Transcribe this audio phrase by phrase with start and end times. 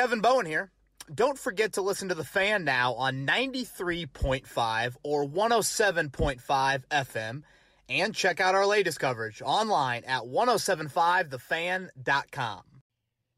[0.00, 0.72] Kevin Bowen here.
[1.14, 7.42] Don't forget to listen to The Fan now on 93.5 or 107.5 FM
[7.86, 12.62] and check out our latest coverage online at 1075thefan.com.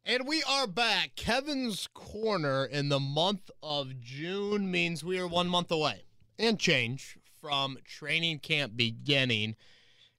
[0.04, 1.16] And we are back.
[1.16, 6.04] Kevin's Corner in the month of June means we are one month away
[6.38, 9.56] and change from training camp beginning.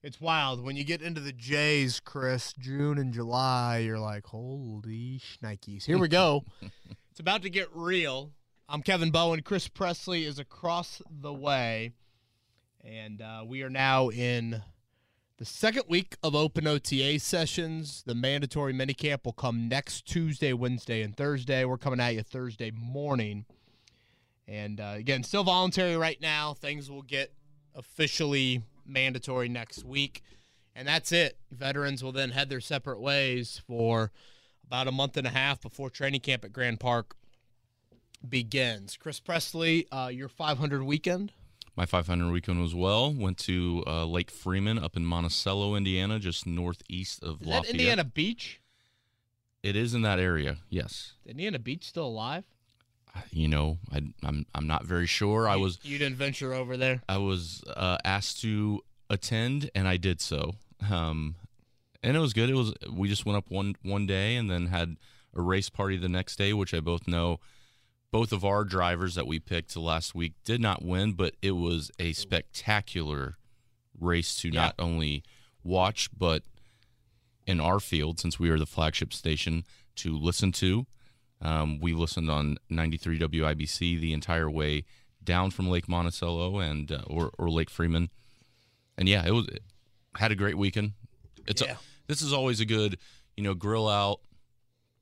[0.04, 0.62] It's wild.
[0.62, 5.86] When you get into the J's, Chris, June and July, you're like, holy shnikes.
[5.86, 6.44] Here we go.
[7.10, 8.30] it's about to get real.
[8.68, 9.40] I'm Kevin Bowen.
[9.40, 11.92] Chris Presley is across the way.
[12.84, 14.62] And uh, we are now in
[15.38, 18.02] the second week of open OTA sessions.
[18.04, 21.64] The mandatory minicamp will come next Tuesday, Wednesday, and Thursday.
[21.64, 23.46] We're coming at you Thursday morning.
[24.46, 26.52] And uh, again, still voluntary right now.
[26.52, 27.32] Things will get
[27.74, 30.22] officially mandatory next week.
[30.76, 31.38] And that's it.
[31.50, 34.10] Veterans will then head their separate ways for
[34.66, 37.14] about a month and a half before training camp at Grand Park
[38.28, 38.96] begins.
[38.96, 41.32] Chris Presley, uh, your 500 weekend.
[41.76, 43.12] My 500 weekend was well.
[43.12, 47.62] Went to uh, Lake Freeman up in Monticello, Indiana, just northeast of Is Lafayette.
[47.64, 48.60] that Indiana Beach?
[49.62, 50.58] It is in that area.
[50.68, 51.14] Yes.
[51.26, 52.44] Indiana Beach still alive?
[53.30, 55.48] You know, I, I'm I'm not very sure.
[55.48, 57.02] I was You didn't venture over there.
[57.08, 60.54] I was uh, asked to attend, and I did so.
[60.90, 61.36] Um,
[62.02, 62.50] and it was good.
[62.50, 64.96] It was we just went up one one day, and then had
[65.34, 67.40] a race party the next day, which I both know.
[68.10, 71.90] Both of our drivers that we picked last week did not win, but it was
[71.98, 73.36] a spectacular
[73.98, 74.60] race to Yeah.
[74.60, 75.24] not only
[75.64, 76.44] watch, but
[77.46, 79.64] in our field, since we are the flagship station,
[79.96, 80.86] to listen to.
[81.42, 84.84] Um, we listened on 93 WIBC the entire way
[85.22, 88.10] down from Lake Monticello and uh, or, or Lake Freeman,
[88.96, 89.46] and yeah, it was
[90.16, 90.92] had a great weekend.
[91.46, 91.72] It's Yeah.
[91.72, 91.76] a,
[92.06, 92.98] this is always a good,
[93.36, 94.20] you know, grill out,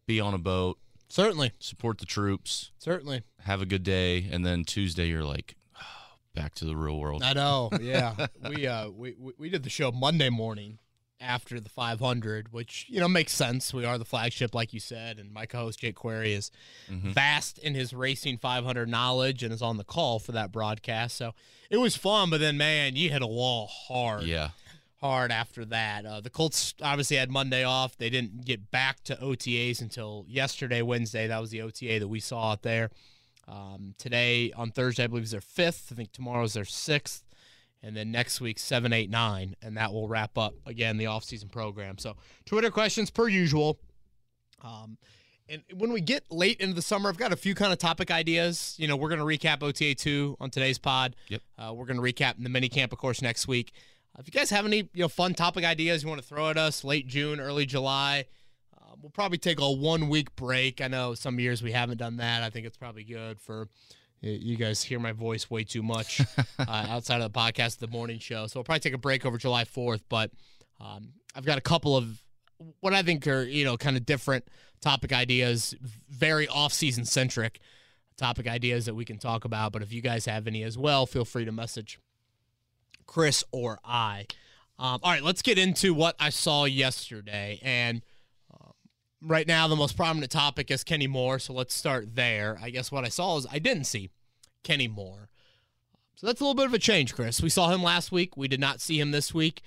[0.06, 1.52] be on a boat, Certainly.
[1.58, 3.22] support the troops, Certainly.
[3.40, 5.54] have a good day, and then Tuesday you're like,
[6.34, 7.22] back to the real world.
[7.22, 7.70] I know.
[7.80, 8.26] Yeah.
[8.48, 10.78] we uh we, we we did the show Monday morning
[11.22, 13.72] after the 500, which you know makes sense.
[13.72, 16.50] We are the flagship, like you said, and my co-host Jake Query is
[16.90, 17.12] Mhm.
[17.14, 21.16] vast in his racing 500 knowledge and is on the call for that broadcast.
[21.16, 21.34] So
[21.70, 24.24] it was fun, but then man, you hit a wall hard.
[24.24, 24.50] Yeah,
[25.00, 26.04] hard after that.
[26.04, 27.96] Uh, the Colts obviously had Monday off.
[27.96, 31.26] They didn't get back to OTAs until yesterday, Wednesday.
[31.28, 32.90] That was the OTA that we saw out there.
[33.48, 35.88] Um, today on Thursday, I believe is their fifth.
[35.90, 37.24] I think tomorrow is their sixth.
[37.82, 39.56] And then next week, seven, eight, nine.
[39.60, 41.98] And that will wrap up, again, the offseason program.
[41.98, 42.16] So,
[42.46, 43.78] Twitter questions per usual.
[44.62, 44.98] Um,
[45.48, 48.10] and when we get late into the summer, I've got a few kind of topic
[48.10, 48.74] ideas.
[48.78, 51.16] You know, we're going to recap OTA 2 on today's pod.
[51.28, 51.42] Yep.
[51.58, 53.72] Uh, we're going to recap in the mini camp, of course, next week.
[54.16, 56.48] Uh, if you guys have any you know fun topic ideas you want to throw
[56.48, 58.26] at us, late June, early July,
[58.76, 60.80] uh, we'll probably take a one week break.
[60.80, 62.42] I know some years we haven't done that.
[62.42, 63.68] I think it's probably good for
[64.22, 66.20] you guys hear my voice way too much
[66.58, 68.46] uh, outside of the podcast, the morning show.
[68.46, 70.02] So we'll probably take a break over July 4th.
[70.08, 70.30] But
[70.80, 72.22] um, I've got a couple of
[72.80, 74.46] what I think are you know kind of different
[74.80, 75.74] topic ideas,
[76.08, 77.60] very off season centric
[78.16, 79.72] topic ideas that we can talk about.
[79.72, 81.98] But if you guys have any as well, feel free to message
[83.06, 84.26] Chris or I.
[84.78, 87.60] Um, all right, let's get into what I saw yesterday.
[87.62, 88.02] And
[89.22, 91.38] right now, the most prominent topic is Kenny Moore.
[91.38, 92.58] So let's start there.
[92.62, 94.10] I guess what I saw is I didn't see
[94.62, 95.28] Kenny Moore.
[96.14, 97.42] So that's a little bit of a change, Chris.
[97.42, 98.36] We saw him last week.
[98.36, 99.62] We did not see him this week.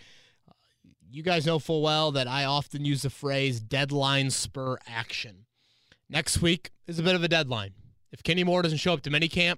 [1.09, 5.45] You guys know full well that I often use the phrase deadline spur action.
[6.09, 7.71] Next week is a bit of a deadline.
[8.11, 9.57] If Kenny Moore doesn't show up to minicamp,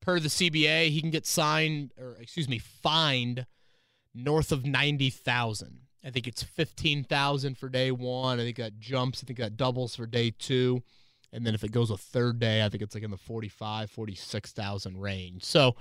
[0.00, 3.46] per the CBA, he can get signed or excuse me, fined
[4.14, 5.80] north of ninety thousand.
[6.04, 8.38] I think it's fifteen thousand for day one.
[8.38, 9.22] I think that jumps.
[9.22, 10.82] I think that doubles for day two.
[11.32, 13.90] And then if it goes a third day, I think it's like in the 45,
[13.90, 15.42] 46,000 range.
[15.42, 15.74] So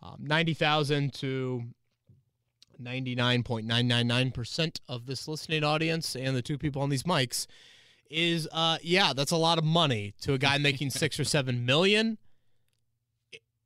[0.00, 1.64] um, 90,000 to
[2.80, 7.48] 99.999% of this listening audience and the two people on these mics
[8.10, 11.66] is, uh, yeah, that's a lot of money to a guy making six or seven
[11.66, 12.16] million.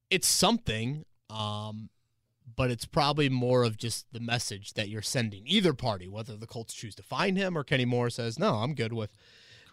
[0.08, 1.90] It's something, um,
[2.56, 6.46] but it's probably more of just the message that you're sending either party, whether the
[6.46, 9.10] Colts choose to find him or Kenny Moore says, no, I'm good with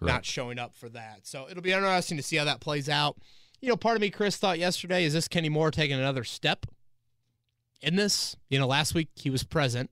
[0.01, 1.21] not showing up for that.
[1.23, 3.17] So it'll be interesting to see how that plays out.
[3.61, 6.65] You know, part of me, Chris, thought yesterday, is this Kenny Moore taking another step
[7.81, 8.35] in this?
[8.49, 9.89] You know, last week he was present.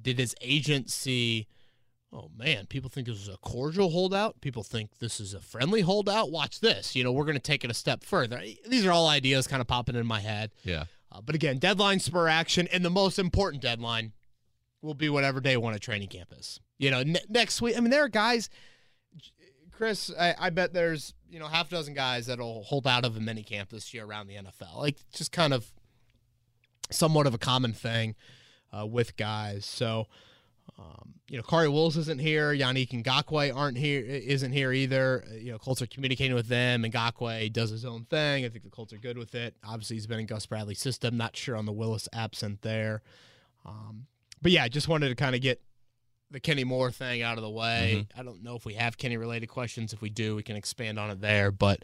[0.00, 1.46] Did his agent see,
[2.12, 4.42] oh man, people think this is a cordial holdout?
[4.42, 6.30] People think this is a friendly holdout?
[6.30, 6.94] Watch this.
[6.94, 8.42] You know, we're going to take it a step further.
[8.66, 10.50] These are all ideas kind of popping in my head.
[10.62, 10.84] yeah.
[11.10, 14.12] Uh, but again, deadline spur action, and the most important deadline
[14.82, 16.60] will be whatever day one of training camp is.
[16.78, 17.76] You know, ne- next week.
[17.76, 18.50] I mean, there are guys.
[19.72, 23.16] Chris, I, I bet there's you know half a dozen guys that'll hold out of
[23.16, 24.76] a mini camp this year around the NFL.
[24.76, 25.72] Like just kind of
[26.90, 28.14] somewhat of a common thing
[28.76, 29.64] uh, with guys.
[29.64, 30.06] So.
[30.78, 32.54] Um, you know, Khari Willis isn't here.
[32.54, 35.24] Yannick Ngakoue aren't here, isn't here either.
[35.30, 36.84] Uh, you know, Colts are communicating with them.
[36.84, 38.46] and Ngakoue does his own thing.
[38.46, 39.54] I think the Colts are good with it.
[39.62, 41.16] Obviously, he's been in Gus Bradley's system.
[41.18, 43.02] Not sure on the Willis absent there.
[43.66, 44.06] Um,
[44.40, 45.60] but yeah, I just wanted to kind of get
[46.30, 48.06] the Kenny Moore thing out of the way.
[48.06, 48.20] Mm-hmm.
[48.20, 49.92] I don't know if we have Kenny related questions.
[49.92, 51.50] If we do, we can expand on it there.
[51.50, 51.82] But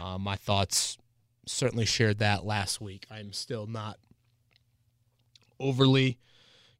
[0.00, 0.98] uh, my thoughts
[1.46, 3.06] certainly shared that last week.
[3.08, 3.98] I'm still not
[5.60, 6.18] overly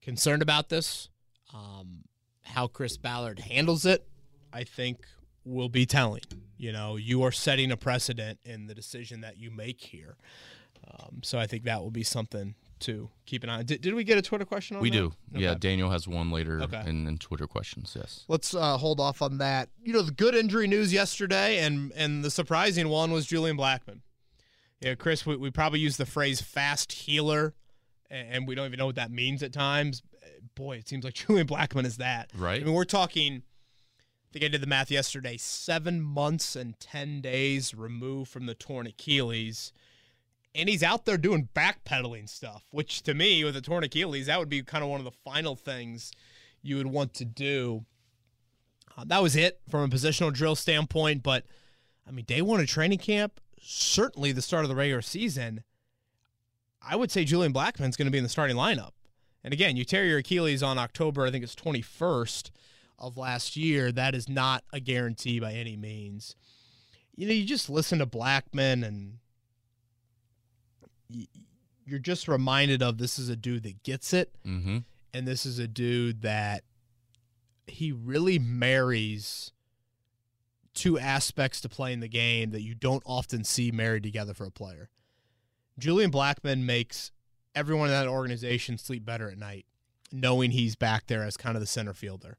[0.03, 1.09] concerned about this.
[1.55, 2.05] Um,
[2.45, 4.07] how Chris Ballard handles it,
[4.53, 4.99] I think,
[5.45, 6.23] will be telling.
[6.57, 10.17] You know, you are setting a precedent in the decision that you make here.
[10.87, 13.67] Um, so I think that will be something to keep an eye on.
[13.67, 14.97] Did, did we get a Twitter question on we that?
[14.97, 15.07] do.
[15.35, 15.43] Okay.
[15.43, 16.83] Yeah, Daniel has one later okay.
[16.87, 18.25] in, in, Twitter questions, yes.
[18.29, 19.69] Let's uh, hold off on that.
[19.83, 24.01] You know, the good injury news yesterday and, and the surprising one was Julian Blackmon.
[24.81, 27.55] Yeah, Chris, we, we probably use the phrase fast healer,
[28.11, 30.03] and we don't even know what that means at times
[30.55, 32.31] boy, it seems like Julian Blackmon is that.
[32.37, 32.61] Right.
[32.61, 33.43] I mean, we're talking.
[33.43, 35.37] I think I did the math yesterday.
[35.39, 39.73] Seven months and ten days removed from the torn Achilles,
[40.55, 42.65] and he's out there doing backpedaling stuff.
[42.71, 45.17] Which to me, with a torn Achilles, that would be kind of one of the
[45.25, 46.13] final things
[46.63, 47.85] you would want to do.
[48.97, 51.23] Uh, that was it from a positional drill standpoint.
[51.23, 51.45] But
[52.07, 55.63] I mean, day one of training camp, certainly the start of the regular season.
[56.83, 58.93] I would say Julian Blackmon's going to be in the starting lineup.
[59.49, 62.51] And again, you tear your Achilles on October, I think it's 21st
[62.99, 63.91] of last year.
[63.91, 66.37] That is not a guarantee by any means.
[67.17, 69.15] You know, you just listen to Blackmon and
[71.87, 74.35] you're just reminded of this is a dude that gets it.
[74.47, 74.81] Mm-hmm.
[75.15, 76.65] And this is a dude that
[77.67, 79.53] he really marries
[80.75, 84.51] two aspects to playing the game that you don't often see married together for a
[84.51, 84.91] player.
[85.79, 87.13] Julian Blackmon makes
[87.59, 89.67] everyone in that organization sleep better at night,
[90.13, 92.39] knowing he's back there as kind of the center fielder.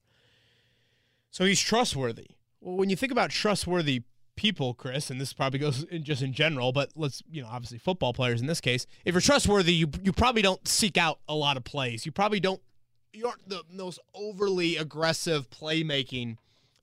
[1.30, 2.28] So he's trustworthy.
[2.62, 4.04] Well, when you think about trustworthy
[4.36, 7.78] people, Chris, and this probably goes in just in general, but let's, you know, obviously
[7.78, 11.36] football players in this case, if you're trustworthy, you you probably don't seek out a
[11.36, 12.06] lot of plays.
[12.06, 12.62] You probably don't
[13.12, 16.38] you aren't the most overly aggressive playmaking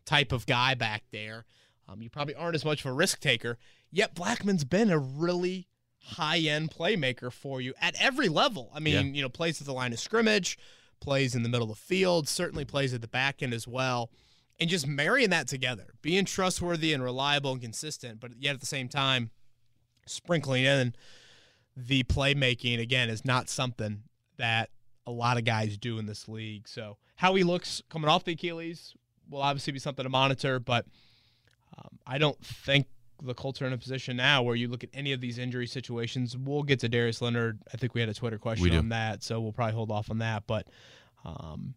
[0.05, 1.45] type of guy back there.
[1.89, 3.59] Um, you probably aren't as much of a risk taker.
[3.91, 5.69] Yet Blackmon's been a really
[6.07, 8.71] high end playmaker for you at every level.
[8.75, 9.13] I mean, yeah.
[9.13, 10.59] you know, plays at the line of scrimmage,
[11.01, 14.11] plays in the middle of the field, certainly plays at the back end as well.
[14.59, 18.67] And just marrying that together, being trustworthy and reliable and consistent, but yet at the
[18.67, 19.31] same time,
[20.07, 20.95] sprinkling in
[21.77, 24.05] the playmaking again is not something
[24.39, 24.71] that
[25.07, 26.67] a lot of guys do in this league.
[26.69, 28.95] So how he looks coming off the Achilles
[29.29, 30.87] will obviously be something to monitor, but
[31.77, 32.87] um, I don't think
[33.23, 35.67] the Colts are in a position now where you look at any of these injury
[35.67, 36.37] situations.
[36.37, 37.61] We'll get to Darius Leonard.
[37.73, 40.19] I think we had a Twitter question on that, so we'll probably hold off on
[40.19, 40.45] that.
[40.47, 40.69] But,
[41.25, 41.75] um,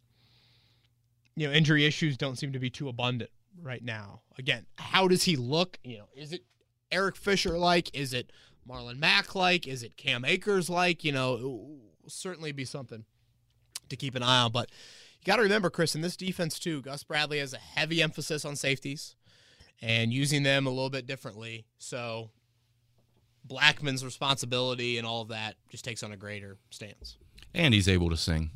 [1.35, 3.29] you know, injury issues don't seem to be too abundant
[3.61, 4.21] right now.
[4.37, 5.79] Again, how does he look?
[5.83, 6.43] You know, is it
[6.91, 7.95] Eric Fisher like?
[7.95, 8.31] Is it
[8.67, 9.67] Marlon Mack like?
[9.67, 11.03] Is it Cam Akers like?
[11.03, 13.05] You know, it will certainly be something
[13.89, 14.51] to keep an eye on.
[14.51, 14.69] But
[15.19, 18.45] you got to remember, Chris, in this defense too, Gus Bradley has a heavy emphasis
[18.45, 19.15] on safeties
[19.81, 21.65] and using them a little bit differently.
[21.77, 22.31] So
[23.47, 27.17] Blackmon's responsibility and all of that just takes on a greater stance.
[27.53, 28.51] And he's able to sing.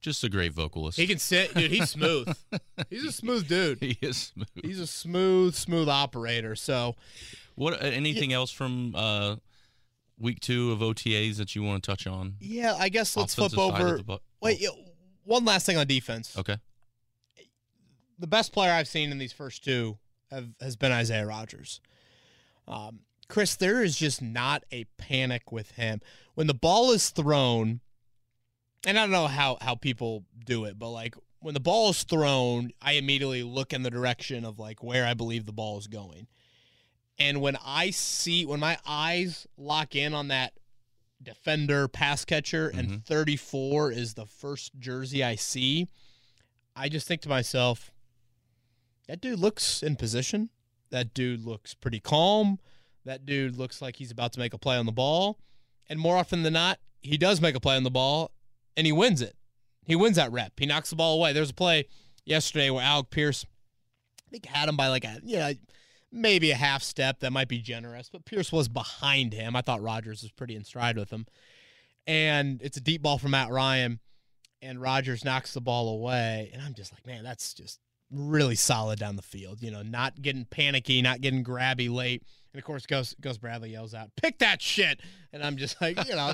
[0.00, 0.98] Just a great vocalist.
[0.98, 1.70] He can sit, dude.
[1.70, 2.28] He's smooth.
[2.90, 3.78] he's a smooth dude.
[3.80, 4.48] He is smooth.
[4.62, 6.54] He's a smooth, smooth operator.
[6.56, 6.94] So,
[7.54, 7.82] what?
[7.82, 8.36] Uh, anything yeah.
[8.36, 9.36] else from uh,
[10.18, 12.34] week two of OTAs that you want to touch on?
[12.38, 14.02] Yeah, I guess let's Offensive flip over.
[14.02, 14.76] Bu- Wait, oh.
[15.24, 16.36] one last thing on defense.
[16.36, 16.58] Okay.
[18.18, 19.96] The best player I've seen in these first two
[20.34, 21.80] have, has been Isaiah Rodgers.
[22.66, 26.00] Um, Chris, there is just not a panic with him.
[26.34, 27.80] When the ball is thrown,
[28.86, 32.02] and I don't know how, how people do it, but like when the ball is
[32.02, 35.86] thrown, I immediately look in the direction of like where I believe the ball is
[35.86, 36.26] going.
[37.18, 40.54] And when I see, when my eyes lock in on that
[41.22, 42.78] defender pass catcher mm-hmm.
[42.78, 45.88] and 34 is the first jersey I see,
[46.76, 47.92] I just think to myself,
[49.08, 50.50] that dude looks in position.
[50.90, 52.58] That dude looks pretty calm.
[53.04, 55.38] That dude looks like he's about to make a play on the ball.
[55.88, 58.32] And more often than not, he does make a play on the ball
[58.76, 59.36] and he wins it.
[59.86, 60.52] He wins that rep.
[60.58, 61.32] He knocks the ball away.
[61.32, 61.86] There's a play
[62.24, 63.44] yesterday where Alec Pierce,
[64.26, 65.52] I think, had him by like a, you know,
[66.10, 67.20] maybe a half step.
[67.20, 69.54] That might be generous, but Pierce was behind him.
[69.54, 71.26] I thought Rodgers was pretty in stride with him.
[72.06, 73.98] And it's a deep ball from Matt Ryan,
[74.60, 76.50] and Rodgers knocks the ball away.
[76.52, 77.80] And I'm just like, man, that's just
[78.14, 79.62] really solid down the field.
[79.62, 82.22] You know, not getting panicky, not getting grabby late.
[82.52, 85.00] And of course, Gus, Gus Bradley yells out, "Pick that shit!"
[85.32, 86.32] And I'm just like, you know,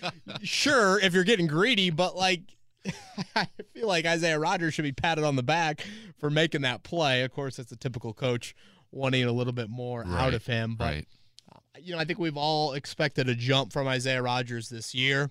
[0.42, 2.56] sure if you're getting greedy, but like,
[3.36, 5.86] I feel like Isaiah Rodgers should be patted on the back
[6.18, 7.22] for making that play.
[7.22, 8.54] Of course, that's a typical coach
[8.90, 11.08] wanting a little bit more Right, out of him, but right.
[11.54, 15.30] Uh, you know, I think we've all expected a jump from Isaiah Rodgers this year,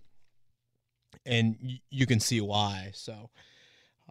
[1.26, 2.92] and y- you can see why.
[2.94, 3.30] So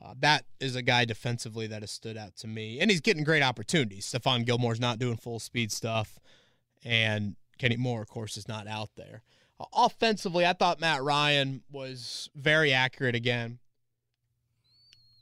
[0.00, 3.24] uh, that is a guy defensively that has stood out to me, and he's getting
[3.24, 4.06] great opportunities.
[4.06, 6.18] Stephon Gilmore's not doing full speed stuff,
[6.84, 9.22] and Kenny Moore, of course, is not out there.
[9.60, 13.58] Uh, offensively, I thought Matt Ryan was very accurate again.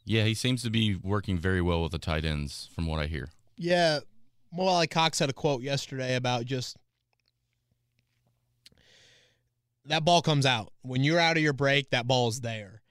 [0.05, 3.07] Yeah, he seems to be working very well with the tight ends, from what I
[3.07, 3.31] hear.
[3.57, 4.01] Yeah,
[4.53, 6.77] Mo Alie-Cox had a quote yesterday about just
[9.87, 10.73] that ball comes out.
[10.83, 12.83] When you're out of your break, that ball is there.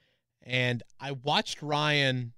[0.45, 2.33] And I watched Ryan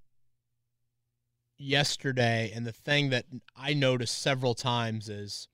[1.58, 5.48] yesterday, and the thing that I noticed several times is,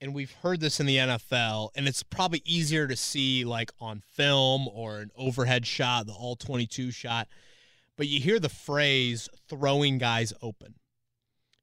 [0.00, 4.00] and we've heard this in the NFL, and it's probably easier to see like on
[4.00, 7.28] film or an overhead shot, the all 22 shot,
[7.96, 10.74] but you hear the phrase throwing guys open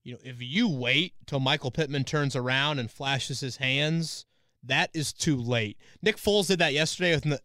[0.03, 4.25] you know, if you wait till Michael Pittman turns around and flashes his hands,
[4.63, 5.77] that is too late.
[6.01, 7.39] Nick Foles did that yesterday with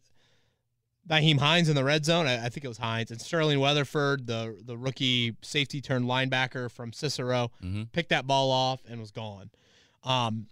[1.09, 2.27] Nyheim Hines in the red zone.
[2.27, 6.71] I, I think it was Hines and Sterling Weatherford, the the rookie safety turned linebacker
[6.71, 9.51] from Cicero, hmm picked that ball off and was gone.
[10.05, 10.47] Um,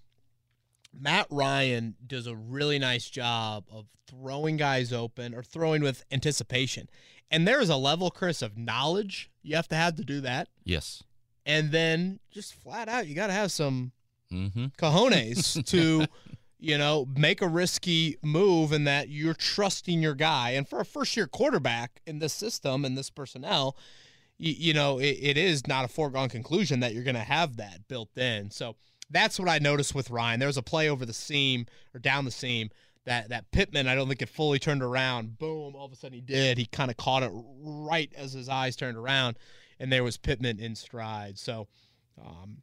[0.98, 6.88] Matt Ryan does a really nice job of throwing guys open or throwing with anticipation.
[7.30, 10.48] And there is a level, Chris, of knowledge you have to have to do that
[10.64, 11.02] Yes.
[11.44, 13.92] and then just flat out you got to have some
[14.30, 16.06] hmm cojones to
[16.58, 20.84] you know make a risky move and that you're trusting your guy and for a
[20.84, 23.76] first year quarterback in this system and this personnel
[24.38, 27.56] you, you know it, it is not a foregone conclusion that you're going to have
[27.56, 28.76] that built in so
[29.10, 32.24] that's what i noticed with ryan there was a play over the seam or down
[32.24, 32.70] the seam
[33.04, 35.38] that that Pittman, I don't think it fully turned around.
[35.38, 35.74] Boom!
[35.76, 36.58] All of a sudden he did.
[36.58, 39.36] He kind of caught it right as his eyes turned around,
[39.78, 41.38] and there was Pittman in stride.
[41.38, 41.68] So,
[42.24, 42.58] um,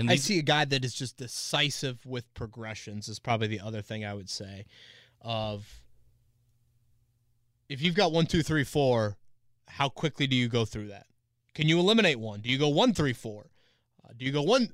[0.00, 3.08] And I see a guy that is just decisive with progressions.
[3.08, 4.66] Is probably the other thing I would say.
[5.22, 5.80] Of
[7.68, 9.16] if you've got one, two, three, four,
[9.68, 11.06] how quickly do you go through that?
[11.54, 12.40] Can you eliminate one?
[12.40, 13.50] Do you go one, three, four?
[14.04, 14.72] Uh, do you go one,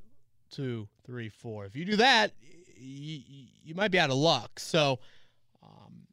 [0.51, 1.67] two, three, four?
[1.67, 2.33] If you do that,
[2.77, 3.21] you,
[3.65, 4.61] you might be out of luck.
[4.61, 5.01] So,
[5.63, 6.07] um,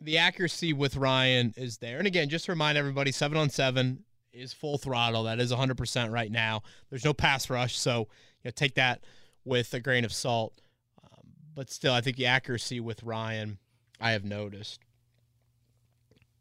[0.00, 1.98] the accuracy with Ryan is there.
[1.98, 5.24] And again, just to remind everybody, seven on seven is full throttle.
[5.24, 6.62] That is 100% right now.
[6.90, 8.08] There's no pass rush, so
[8.42, 9.04] you know, take that
[9.44, 10.60] with a grain of salt.
[11.02, 13.58] Um, but still, I think the accuracy with Ryan,
[14.00, 14.80] I have noticed.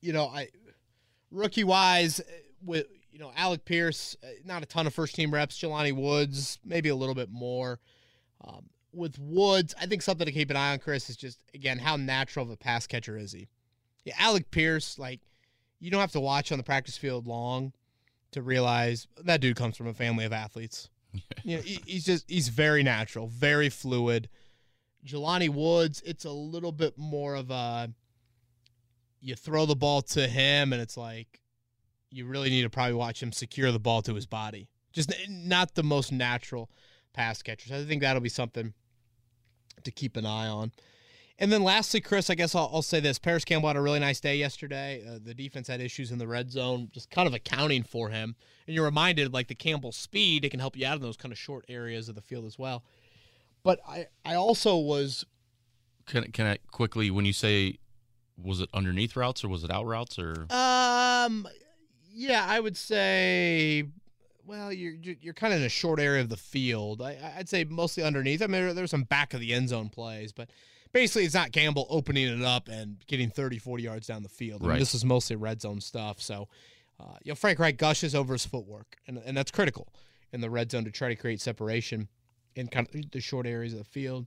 [0.02, 0.50] You know, I
[1.32, 2.22] rookie wise,
[2.64, 5.60] with you know Alec Pierce, uh, not a ton of first team reps.
[5.60, 7.80] Jelani Woods, maybe a little bit more.
[8.44, 11.78] Um, with Woods, I think something to keep an eye on, Chris, is just again
[11.78, 13.48] how natural of a pass catcher is he?
[14.06, 15.22] Yeah, Alec Pierce, like
[15.80, 17.74] you don't have to watch on the practice field long
[18.32, 20.90] to realize that dude comes from a family of athletes.
[21.44, 24.30] you know, he, he's just he's very natural, very fluid.
[25.06, 27.90] Jelani Woods, it's a little bit more of a
[29.20, 31.42] you throw the ball to him and it's like
[32.10, 34.68] you really need to probably watch him secure the ball to his body.
[34.92, 36.70] Just not the most natural
[37.14, 37.72] pass catchers.
[37.72, 38.74] I think that'll be something
[39.84, 40.72] to keep an eye on.
[41.42, 44.00] And then lastly, Chris, I guess I'll, I'll say this: Parris Campbell had a really
[44.00, 45.04] nice day yesterday.
[45.06, 48.36] Uh, the defense had issues in the red zone, just kind of accounting for him.
[48.68, 51.32] And you're reminded, like the Campbell speed, it can help you out in those kind
[51.32, 52.84] of short areas of the field as well.
[53.64, 55.26] But I, I also was
[56.06, 57.80] can, can I quickly, when you say,
[58.42, 60.46] was it underneath routes or was it out routes or?
[60.52, 61.48] Um,
[62.14, 63.86] yeah, I would say.
[64.46, 67.02] Well, you're you're kind of in a short area of the field.
[67.02, 68.44] I, I'd say mostly underneath.
[68.44, 70.50] I mean, there, there's some back of the end zone plays, but
[70.94, 74.66] basically, it's not Campbell opening it up and getting 30, 40 yards down the field.
[74.66, 74.80] Right.
[74.80, 76.22] this is mostly red zone stuff.
[76.22, 76.48] So,
[77.00, 79.92] uh, you know, Frank Reich gushes over his footwork, and and that's critical
[80.32, 82.08] in the red zone to try to create separation
[82.56, 84.26] in kind of the short areas of the field.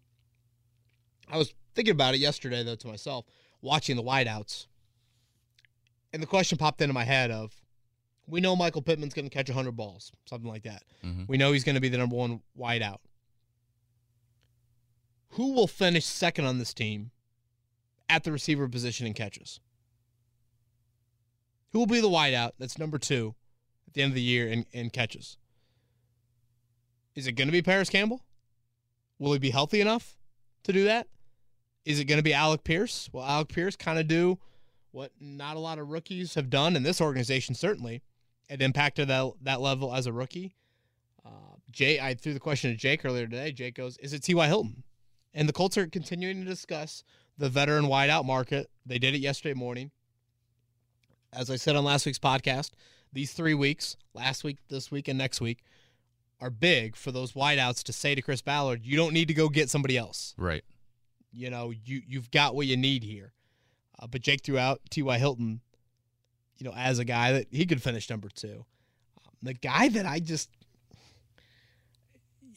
[1.30, 3.24] I was thinking about it yesterday though to myself,
[3.62, 4.66] watching the wideouts,
[6.12, 7.52] and the question popped into my head of,
[8.26, 10.82] we know Michael Pittman's going to catch 100 balls, something like that.
[11.04, 11.28] Mhm.
[11.28, 12.98] We know he's going to be the number one wideout.
[15.34, 17.10] Who will finish second on this team
[18.08, 19.58] at the receiver position in catches?
[21.72, 23.34] Who will be the wideout that's number two
[23.88, 25.36] at the end of the year in, in catches?
[27.16, 28.22] Is it going to be Parris Campbell?
[29.18, 30.16] Will he be healthy enough
[30.62, 31.08] to do that?
[31.84, 33.10] Is it going to be Alec Pierce?
[33.12, 34.38] Will Alec Pierce kind of do
[34.92, 38.02] what not a lot of rookies have done in this organization, certainly,
[38.48, 40.54] at impact to that that level as a rookie.
[41.26, 43.50] Uh, Jay, I threw the question to Jake earlier today.
[43.50, 44.46] Jake goes, "Is it T.Y.
[44.46, 44.84] Hilton?"
[45.34, 47.02] And the Colts are continuing to discuss
[47.36, 48.70] the veteran wideout market.
[48.86, 49.90] They did it yesterday morning.
[51.32, 52.70] As I said on last week's podcast,
[53.12, 55.64] these three weeks, last week, this week, and next week,
[56.40, 59.48] are big for those wideouts to say to Chris Ballard, "You don't need to go
[59.48, 60.34] get somebody else.
[60.36, 60.64] Right.
[61.32, 63.32] You know, you you've got what you need here."
[63.98, 65.18] Uh, but Jake threw out T.Y.
[65.18, 65.60] Hilton,
[66.58, 68.64] you know, as a guy that he could finish number two.
[69.24, 70.50] Um, the guy that I just,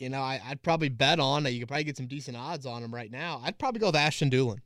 [0.01, 1.44] you know, I, would probably bet on.
[1.44, 1.51] That.
[1.51, 3.42] You could probably get some decent odds on him right now.
[3.44, 4.60] I'd probably go with Ashton Dulin.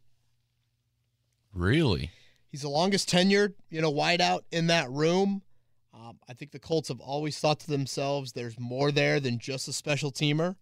[1.53, 2.11] Really?
[2.49, 5.41] He's the longest tenured, you know, wideout in that room.
[5.93, 9.67] Um, I think the Colts have always thought to themselves, there's more there than just
[9.67, 10.55] a special teamer.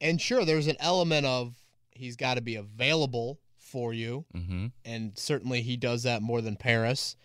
[0.00, 1.54] And sure, there's an element of
[1.90, 4.24] he's got to be available for you.
[4.34, 4.66] Mm-hmm.
[4.84, 7.16] And certainly he does that more than Parris.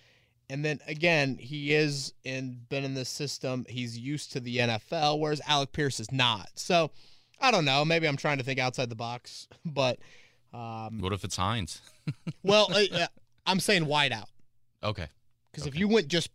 [0.49, 3.65] And then again, he is in been in this system.
[3.67, 6.49] He's used to the NFL, whereas Alec Pierce is not.
[6.55, 6.91] So
[7.39, 7.83] I don't know.
[7.83, 9.99] Maybe I'm trying to think outside the box, but
[10.53, 11.81] um, what if it's Hines?
[12.43, 13.07] well, uh,
[13.45, 14.29] I'm saying wide out.
[14.83, 15.07] Okay.
[15.51, 15.69] Because okay.
[15.69, 16.29] if you went just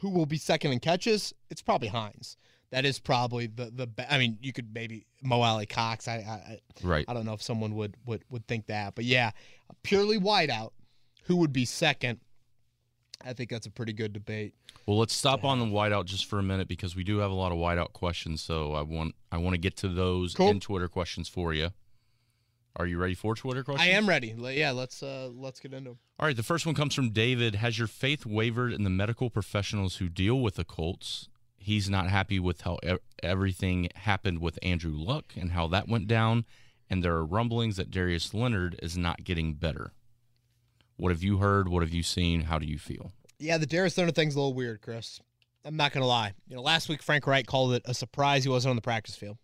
[0.00, 2.36] who will be second in catches, it's probably Hines.
[2.70, 3.86] That is probably the the.
[3.86, 6.08] Be- I mean, you could maybe Mo Alie-Cox.
[6.08, 7.04] I, I right.
[7.08, 9.30] I don't know if someone would would would think that, but yeah,
[9.82, 10.72] purely wide out.
[11.24, 12.20] Who would be second?
[13.24, 14.54] I think that's a pretty good debate.
[14.86, 17.34] Well, let's stop on the whiteout just for a minute because we do have a
[17.34, 18.40] lot of whiteout questions.
[18.40, 20.48] So I want I want to get to those cool.
[20.48, 21.70] in Twitter questions for you.
[22.76, 23.88] Are you ready for Twitter questions?
[23.88, 24.34] I am ready.
[24.38, 25.98] Yeah, let's uh, let's get into them.
[26.20, 27.56] All right, the first one comes from David.
[27.56, 31.28] Has your faith wavered in the medical professionals who deal with the Colts?
[31.56, 36.06] He's not happy with how e- everything happened with Andrew Luck and how that went
[36.06, 36.44] down,
[36.88, 39.92] and there are rumblings that Darius Leonard is not getting better.
[40.96, 41.68] What have you heard?
[41.68, 42.42] What have you seen?
[42.42, 43.12] How do you feel?
[43.38, 45.20] Yeah, the Darius Leonard thing's a little weird, Chris.
[45.64, 46.32] I'm not gonna lie.
[46.48, 49.16] You know, last week Frank Reich called it a surprise he wasn't on the practice
[49.16, 49.36] field.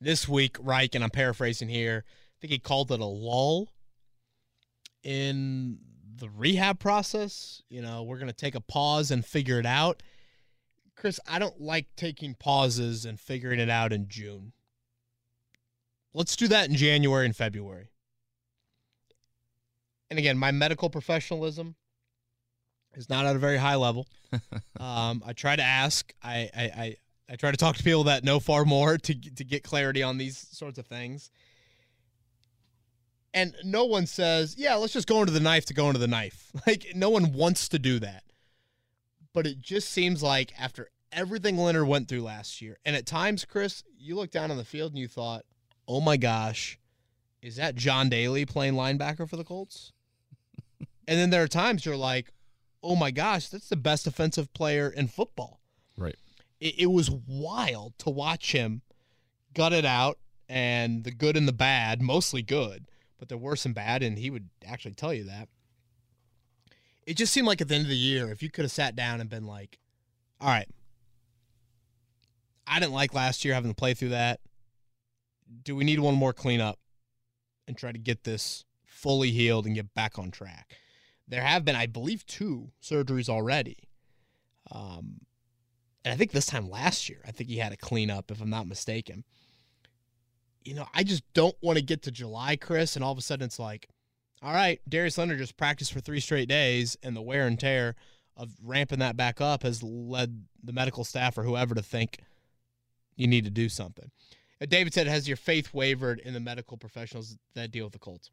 [0.00, 3.68] This week, Reich, and I'm paraphrasing here, I think he called it a lull
[5.02, 5.78] in
[6.16, 7.62] the rehab process.
[7.68, 10.02] You know, we're gonna take a pause and figure it out.
[10.96, 14.52] Chris, I don't like taking pauses and figuring it out in June.
[16.14, 17.89] Let's do that in January and February
[20.10, 21.76] and again, my medical professionalism
[22.94, 24.08] is not at a very high level.
[24.80, 26.12] um, I try to ask.
[26.22, 26.96] I, I, I
[27.30, 30.18] I try to talk to people that know far more to to get clarity on
[30.18, 31.30] these sorts of things.
[33.32, 36.08] And no one says, "Yeah, let's just go into the knife to go into the
[36.08, 38.24] knife." Like no one wants to do that.
[39.32, 43.44] But it just seems like after everything Leonard went through last year, and at times,
[43.44, 45.44] Chris, you looked down on the field and you thought,
[45.86, 46.80] "Oh my gosh,
[47.40, 49.92] is that John Daly playing linebacker for the Colts?"
[51.10, 52.30] And then there are times you're like,
[52.84, 55.60] oh my gosh, that's the best defensive player in football.
[55.96, 56.14] Right.
[56.60, 58.82] It, it was wild to watch him
[59.52, 60.18] gut it out
[60.48, 62.86] and the good and the bad, mostly good,
[63.18, 65.48] but there were some bad, and he would actually tell you that.
[67.04, 68.94] It just seemed like at the end of the year, if you could have sat
[68.94, 69.80] down and been like,
[70.40, 70.68] all right,
[72.68, 74.38] I didn't like last year having to play through that.
[75.64, 76.78] Do we need one more cleanup
[77.66, 80.76] and try to get this fully healed and get back on track?
[81.30, 83.78] There have been, I believe, two surgeries already.
[84.70, 85.20] Um,
[86.04, 88.50] and I think this time last year, I think he had a cleanup, if I'm
[88.50, 89.24] not mistaken.
[90.64, 93.22] You know, I just don't want to get to July, Chris, and all of a
[93.22, 93.88] sudden it's like,
[94.42, 97.94] all right, Darius Leonard just practiced for three straight days, and the wear and tear
[98.36, 102.20] of ramping that back up has led the medical staff or whoever to think
[103.16, 104.10] you need to do something.
[104.60, 107.98] Uh, David said, Has your faith wavered in the medical professionals that deal with the
[107.98, 108.30] Colts?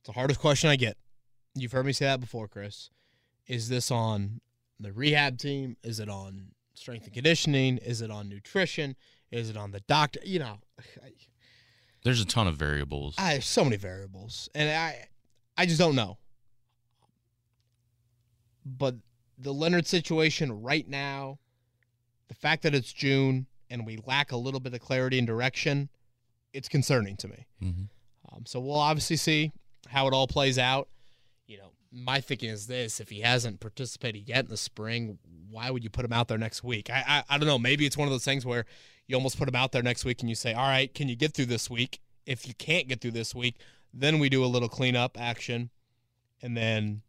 [0.00, 0.96] It's the hardest question I get.
[1.54, 2.88] You've heard me say that before, Chris.
[3.46, 4.40] Is this on
[4.78, 5.76] the rehab team?
[5.82, 7.76] Is it on strength and conditioning?
[7.78, 8.96] Is it on nutrition?
[9.30, 10.20] Is it on the doctor?
[10.24, 10.58] You know,
[11.04, 11.12] I,
[12.04, 13.14] there's a ton of variables.
[13.18, 15.06] I have so many variables, and I,
[15.58, 16.16] I just don't know.
[18.64, 18.94] But
[19.36, 21.38] the Leonard situation right now,
[22.28, 25.90] the fact that it's June and we lack a little bit of clarity and direction,
[26.54, 27.46] it's concerning to me.
[27.62, 28.34] Mm-hmm.
[28.34, 29.52] Um, so we'll obviously see
[29.88, 30.88] how it all plays out.
[31.46, 35.18] You know, my thinking is this: if he hasn't participated yet in the spring,
[35.50, 36.90] why would you put him out there next week?
[36.90, 37.58] I, I I don't know.
[37.58, 38.64] Maybe it's one of those things where
[39.06, 41.16] you almost put him out there next week and you say, all right, can you
[41.16, 42.00] get through this week?
[42.26, 43.56] If you can't get through this week,
[43.92, 45.70] then we do a little cleanup action,
[46.42, 47.02] and then,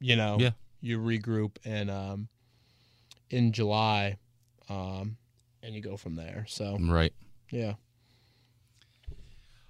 [0.00, 0.52] you know, yeah.
[0.80, 2.28] you regroup and um,
[3.28, 4.16] in July,
[4.70, 5.18] um,
[5.62, 6.46] and you go from there.
[6.48, 7.12] So right,
[7.50, 7.74] yeah.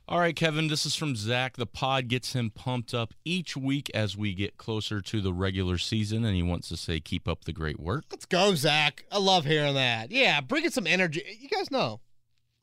[0.08, 1.56] All right, Kevin, this is from Zach.
[1.56, 5.78] The pod gets him pumped up each week as we get closer to the regular
[5.78, 8.04] season, and he wants to say, keep up the great work.
[8.10, 9.04] Let's go, Zach.
[9.12, 10.10] I love hearing that.
[10.10, 11.22] Yeah, bring it some energy.
[11.40, 12.00] You guys know,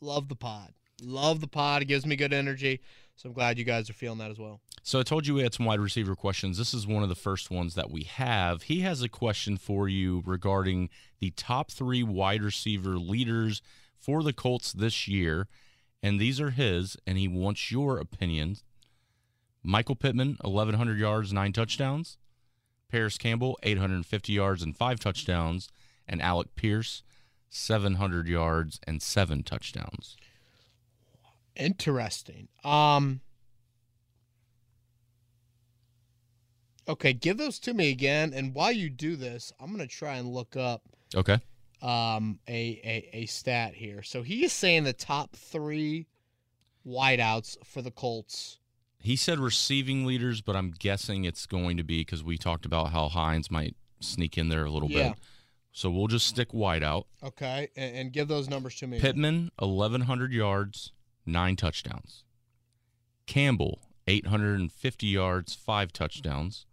[0.02, 0.74] love the pod.
[1.02, 1.82] Love the pod.
[1.82, 2.82] It gives me good energy.
[3.16, 4.60] So I'm glad you guys are feeling that as well.
[4.84, 6.58] So I told you we had some wide receiver questions.
[6.58, 8.64] This is one of the first ones that we have.
[8.64, 13.62] He has a question for you regarding the top three wide receiver leaders
[13.98, 15.48] for the Colts this year.
[16.02, 18.58] And these are his, and he wants your opinion.
[19.62, 22.18] Michael Pittman, 1,100 yards, nine touchdowns.
[22.90, 25.70] Parris Campbell, 850 yards and five touchdowns.
[26.08, 27.04] And Alec Pierce,
[27.50, 30.16] 700 yards and seven touchdowns.
[31.56, 32.48] Interesting.
[32.64, 33.22] Um
[36.88, 40.16] Okay, give those to me again and while you do this, I'm going to try
[40.16, 40.82] and look up
[41.16, 41.40] Okay.
[41.82, 44.04] Um a, a a stat here.
[44.04, 46.06] So he is saying the top 3
[46.86, 48.60] wideouts for the Colts.
[49.02, 52.92] He said receiving leaders, but I'm guessing it's going to be because we talked about
[52.92, 55.10] how Hines might sneak in there a little Yeah.
[55.10, 55.20] bit.
[55.72, 57.08] So we'll just stick wide out.
[57.24, 59.00] Okay, and, and give those numbers to me.
[59.00, 60.92] Pittman, 1,100 yards,
[61.26, 62.24] nine touchdowns.
[63.28, 66.66] Campbell, 850 yards, five touchdowns.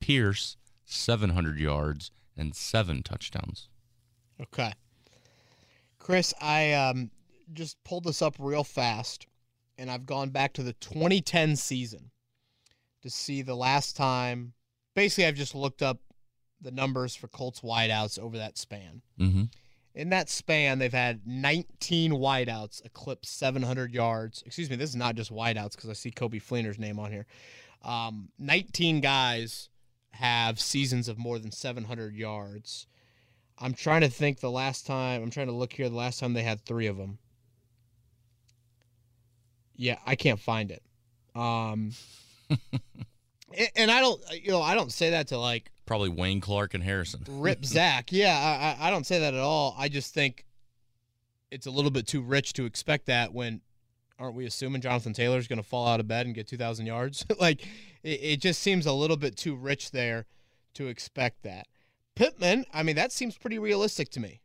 [0.00, 3.68] Pierce, 700 yards and seven touchdowns.
[4.42, 4.72] Okay.
[5.98, 7.10] Chris, I um,
[7.52, 9.26] just pulled this up real fast,
[9.78, 12.10] and I've gone back to the 2010 season
[13.02, 14.54] to see the last time.
[14.94, 15.98] Basically, I've just looked up
[16.60, 19.02] the numbers for Colts wideouts over that span.
[19.18, 19.44] Mm-hmm.
[19.94, 24.42] In that span, they've had 19 wideouts eclipse 700 yards.
[24.46, 27.26] Excuse me, this is not just wideouts because I see Coby Fleener's name on here.
[27.84, 29.68] Um, 19 guys
[30.12, 32.86] have seasons of more than 700 yards.
[33.58, 36.32] I'm trying to think the last time, I'm trying to look here, the last time
[36.32, 37.18] they had three of them.
[39.76, 40.82] Yeah, I can't find it.
[41.34, 41.92] Um,
[42.50, 46.74] and- and I don't, you know, I don't say that to like Probably Wayne Clark
[46.74, 47.24] and Harrison.
[47.28, 48.12] rip Zach.
[48.12, 49.74] Yeah, I, I don't say that at all.
[49.78, 50.44] I just think
[51.50, 53.60] it's a little bit too rich to expect that when
[54.18, 57.26] aren't we assuming Jonathan Taylor's going to fall out of bed and get 2,000 yards?
[57.40, 57.62] like
[58.02, 60.26] it, it just seems a little bit too rich there
[60.74, 61.66] to expect that.
[62.14, 64.40] Pittman, I mean, that seems pretty realistic to me.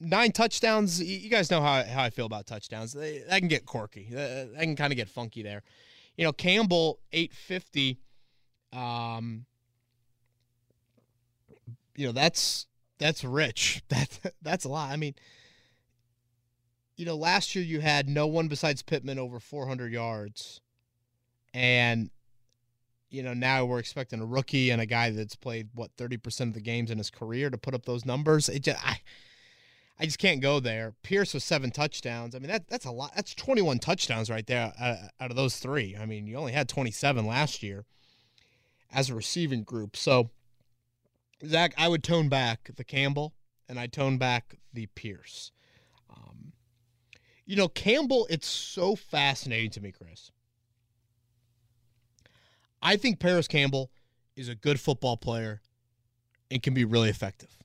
[0.00, 1.02] Nine touchdowns.
[1.02, 2.92] You guys know how, how I feel about touchdowns.
[2.92, 4.08] They, can get quirky.
[4.10, 5.62] That can kind of get funky there.
[6.16, 7.98] You know, Campbell, 850.
[8.72, 9.46] Um,
[11.96, 12.66] you know that's
[12.98, 13.82] that's rich.
[13.88, 14.90] That that's a lot.
[14.90, 15.14] I mean,
[16.96, 20.60] you know, last year you had no one besides Pittman over 400 yards,
[21.52, 22.10] and
[23.14, 26.48] you know now we're expecting a rookie and a guy that's played what 30 percent
[26.48, 28.48] of the games in his career to put up those numbers.
[28.48, 29.00] It just I.
[29.96, 30.92] I just can't go there.
[31.04, 32.34] Pierce with seven touchdowns.
[32.34, 33.12] I mean, that that's a lot.
[33.14, 35.96] That's 21 touchdowns right there uh, out of those three.
[35.96, 37.84] I mean, you only had 27 last year
[38.92, 39.96] as a receiving group.
[39.96, 40.30] So,
[41.46, 43.34] Zach, I would tone back the Campbell
[43.68, 45.52] and I tone back the Pierce.
[46.10, 46.52] Um,
[47.46, 50.32] you know, Campbell, it's so fascinating to me, Chris.
[52.84, 53.90] I think Parris Campbell
[54.36, 55.60] is a good football player
[56.50, 57.58] and can be really effective.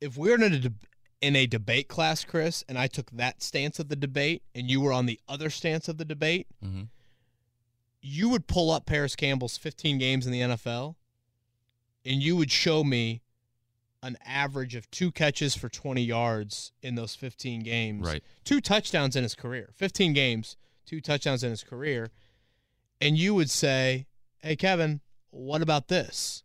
[0.00, 0.84] If we're in a, deb-
[1.20, 4.80] in a debate class, Chris, and I took that stance of the debate and you
[4.80, 6.82] were on the other stance of the debate, Mm-hmm.
[8.00, 10.94] you would pull up Parris Campbell's 15 games in the NFL
[12.04, 13.22] and you would show me
[14.02, 18.06] an average of two catches for 20 yards in those 15 games.
[18.06, 18.22] Right.
[18.44, 19.70] Two touchdowns in his career.
[19.74, 22.10] 15 games, two touchdowns in his career.
[23.00, 24.06] And you would say,
[24.38, 26.42] "Hey Kevin, what about this?"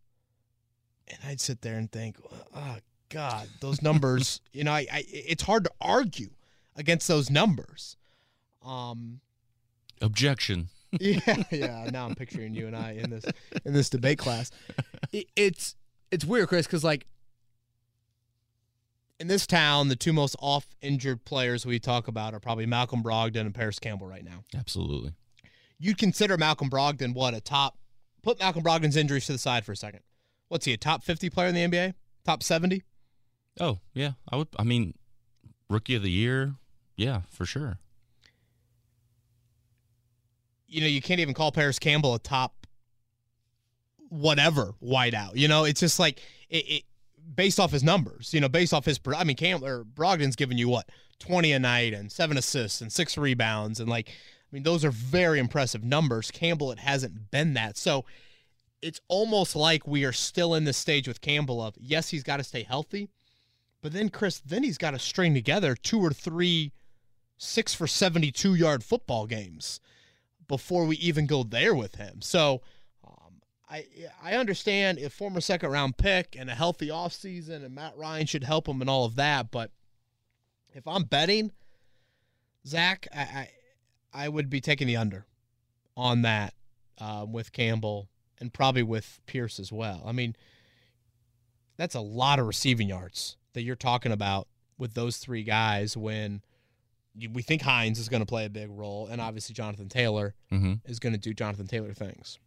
[1.08, 2.16] And I'd sit there and think,
[2.54, 2.76] "Oh
[3.08, 6.30] god, those numbers, you know, I, I it's hard to argue
[6.76, 7.96] against those numbers."
[8.62, 9.20] Um
[10.00, 10.68] Objection.
[11.00, 11.90] yeah, yeah.
[11.90, 13.24] Now I'm picturing you and I in this
[13.64, 14.50] in this debate class.
[15.12, 15.74] It, it's
[16.10, 17.06] it's weird, Chris, because like
[19.18, 23.02] in this town, the two most off injured players we talk about are probably Malcolm
[23.02, 24.44] Brogdon and Parris Campbell right now.
[24.56, 25.12] Absolutely.
[25.78, 27.78] You'd consider Malcolm Brogdon what a top.
[28.22, 30.00] Put Malcolm Brogdon's injuries to the side for a second.
[30.48, 31.94] What's he a top 50 player in the NBA?
[32.24, 32.82] Top 70?
[33.60, 34.12] Oh, yeah.
[34.30, 34.94] I would I mean
[35.68, 36.54] rookie of the year.
[36.96, 37.78] Yeah, for sure.
[40.74, 42.66] you know, you can't even call Parris Campbell a top
[44.08, 45.36] whatever wideout.
[45.36, 46.82] You know, it's just like it, it
[47.32, 48.34] based off his numbers.
[48.34, 48.98] You know, based off his.
[49.16, 50.88] I mean, Campbell or Brogdon's giving you what
[51.20, 54.12] twenty a night and seven assists and six rebounds and like,
[54.54, 56.30] mean, those are very impressive numbers.
[56.30, 57.76] Campbell, it hasn't been that.
[57.76, 58.04] So
[58.80, 62.36] it's almost like we are still in this stage with Campbell of yes, he's got
[62.36, 63.10] to stay healthy,
[63.82, 66.72] but then Chris, then he's got to string together two or three
[67.36, 69.80] six for 72 yard football games
[70.46, 72.22] before we even go there with him.
[72.22, 72.62] So
[73.04, 73.86] um, I
[74.22, 78.44] I understand if former second round pick and a healthy offseason and Matt Ryan should
[78.44, 79.72] help him and all of that, but
[80.72, 81.50] if I'm betting,
[82.66, 83.50] Zach, I I,
[84.14, 85.26] I would be taking the under
[85.96, 86.54] on that
[86.98, 88.08] uh, with Campbell
[88.40, 90.02] and probably with Pierce as well.
[90.06, 90.36] I mean,
[91.76, 94.46] that's a lot of receiving yards that you're talking about
[94.78, 96.42] with those three guys when
[97.16, 100.34] you, we think Hines is going to play a big role, and obviously Jonathan Taylor
[100.52, 100.74] Mm-hmm.
[100.84, 102.38] is going to do Jonathan Taylor things.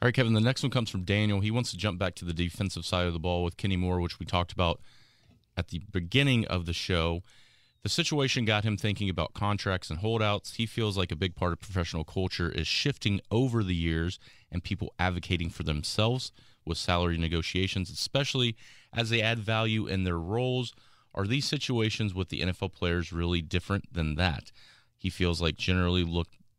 [0.00, 0.32] All right, Kevin.
[0.32, 1.40] The next one comes from Daniel.
[1.40, 4.00] He wants to jump back to the defensive side of the ball with Kenny Moore,
[4.00, 4.80] which we talked about
[5.56, 7.22] at the beginning of the show.
[7.82, 10.54] The situation got him thinking about contracts and holdouts.
[10.54, 14.20] He feels like a big part of professional culture is shifting over the years
[14.52, 16.30] and people advocating for themselves
[16.64, 18.56] with salary negotiations, especially
[18.94, 20.72] as they add value in their roles.
[21.12, 24.52] Are these situations with the NFL players really different than that?
[24.96, 26.04] He feels like generally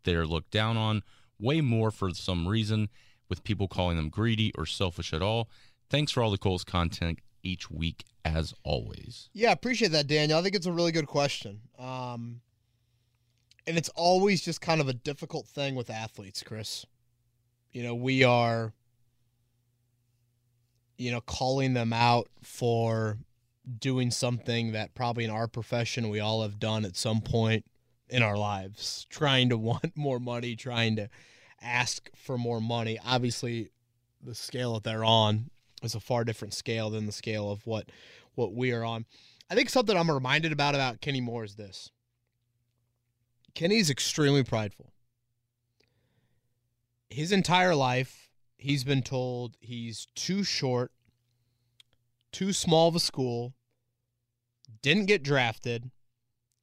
[0.04, 1.04] they're looked down on
[1.40, 2.90] way more for some reason,
[3.30, 5.50] with people calling them greedy or selfish at all.
[5.90, 9.30] Thanks for all the Colts content each week, as always.
[9.34, 10.40] Yeah, I appreciate that, Daniel.
[10.40, 11.60] I think it's a really good question.
[11.78, 12.42] Um,
[13.68, 16.86] and it's always just kind of a difficult thing with athletes, Chris.
[17.72, 18.74] You know, we are,
[20.98, 23.18] you know, calling them out for
[23.80, 27.66] doing something that probably in our profession we all have done at some point
[28.10, 31.10] in our lives, trying to want more money, trying to
[31.62, 33.00] ask for more money.
[33.04, 33.72] Obviously,
[34.22, 35.50] the scale that they're on
[35.84, 37.90] is a far different scale than the scale of what
[38.36, 39.06] what we are on.
[39.50, 41.92] I think something I'm reminded about about Kenny Moore is this.
[43.54, 44.92] Kenny's extremely prideful.
[47.10, 50.92] His entire life, he's been told he's too short,
[52.32, 53.54] too small of a school,
[54.82, 55.92] didn't get drafted.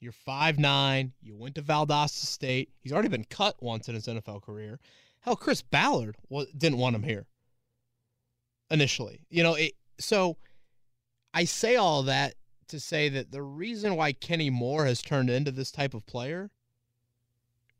[0.01, 1.13] You're five nine.
[1.21, 2.71] You went to Valdosta State.
[2.81, 4.81] He's already been cut once in his NFL career.
[5.21, 6.17] Hell, Chris Ballard
[6.57, 7.27] didn't want him here
[8.71, 9.21] initially.
[9.31, 10.37] You know, it, so
[11.35, 12.35] I say all that
[12.69, 16.51] to say that the reason why Kenny Moore has turned into this type of player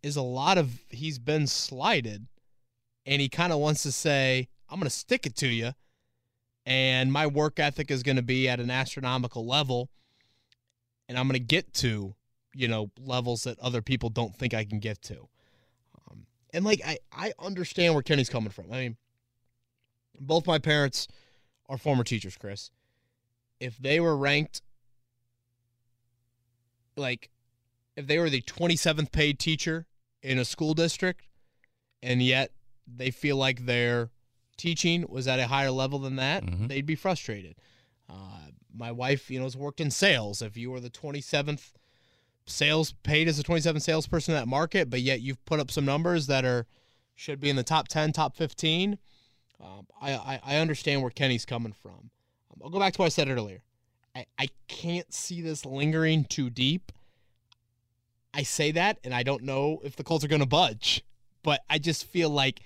[0.03, 2.27] is a lot of he's been slighted
[3.07, 5.73] and he kind of wants to say, I'm going to stick it to you
[6.67, 9.91] and my work ethic is going to be at an astronomical level
[11.09, 12.15] and I'm going to get to,
[12.55, 15.29] you know, levels that other people don't think I can get to.
[16.09, 18.67] Um, and like I I understand where Kenny's coming from.
[18.73, 18.97] I mean,
[20.21, 21.09] both my parents
[21.69, 22.71] are former teachers, Chris.
[23.59, 24.63] If they were ranked
[26.97, 27.31] like
[27.97, 29.87] if they were the 27th paid teacher
[30.23, 31.25] in a school district
[32.03, 32.53] and yet
[32.87, 34.11] they feel like their
[34.57, 36.69] teaching was at a higher level than that, Mhm.
[36.69, 37.57] they'd be frustrated.
[38.09, 40.43] Uh, my wife, you know, has worked in sales.
[40.43, 41.73] If you were the 27th
[42.47, 45.85] sales paid as a 27th salesperson in that market, but yet you've put up some
[45.85, 46.67] numbers that are
[47.15, 48.99] should be in the top 10, top 15,
[49.63, 52.11] um, I, I I understand where Kenny's coming from.
[52.51, 53.63] Um, I'll go back to what I said earlier.
[54.15, 56.91] I, I can't see this lingering too deep.
[58.33, 61.03] I say that, and I don't know if the Colts are going to budge,
[61.43, 62.61] but I just feel like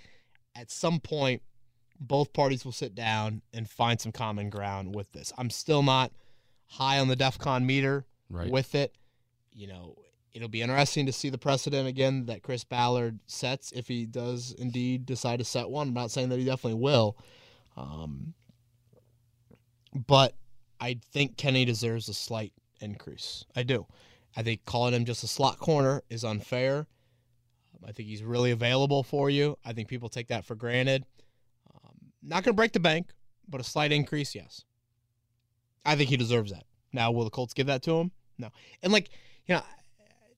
[0.55, 1.43] at some point,
[1.99, 5.33] both parties will sit down and find some common ground with this.
[5.39, 6.13] I'm still not
[6.67, 8.51] high on the DEF CON meter Right.
[8.51, 8.95] with it.
[9.53, 9.97] You know,
[10.35, 14.53] it'll be interesting to see the precedent again that Chris Ballard sets if he does
[14.59, 15.89] indeed decide to set one.
[15.89, 17.17] I'm not saying that he definitely will.
[17.77, 18.35] Um,
[19.95, 20.35] but
[20.81, 23.45] I think Kenny deserves a slight increase.
[23.55, 23.87] I do.
[24.37, 26.89] I think calling him just a slot corner is unfair.
[27.87, 29.57] I think he's really available for you.
[29.65, 31.05] I think people take that for granted.
[31.73, 33.13] Um, not going to break the bank,
[33.49, 34.65] but a slight increase, yes.
[35.85, 36.65] I think he deserves that.
[36.93, 38.11] Now, will the Colts give that to him?
[38.39, 38.51] No.
[38.83, 39.11] And like,
[39.47, 39.63] you know,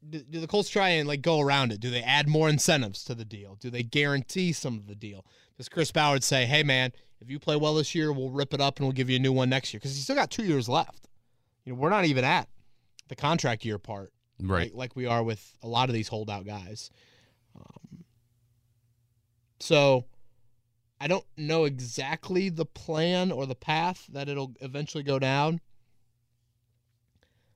[0.09, 1.81] do, do the Colts try and like go around it?
[1.81, 3.57] Do they add more incentives to the deal?
[3.61, 5.25] Do they guarantee some of the deal?
[5.57, 8.61] Does Chris Ballard say, "Hey, man, if you play well this year, we'll rip it
[8.61, 9.81] up and we'll give you a new one next year"?
[9.81, 11.09] Because he's still got two years left.
[11.65, 12.49] You know, we're not even at
[13.09, 14.69] the contract year part, Right.
[14.73, 16.91] like, like we are with a lot of these holdout guys.
[17.57, 18.05] Um,
[19.61, 20.05] so
[21.01, 25.61] I don't know exactly the plan or the path that it'll eventually go down,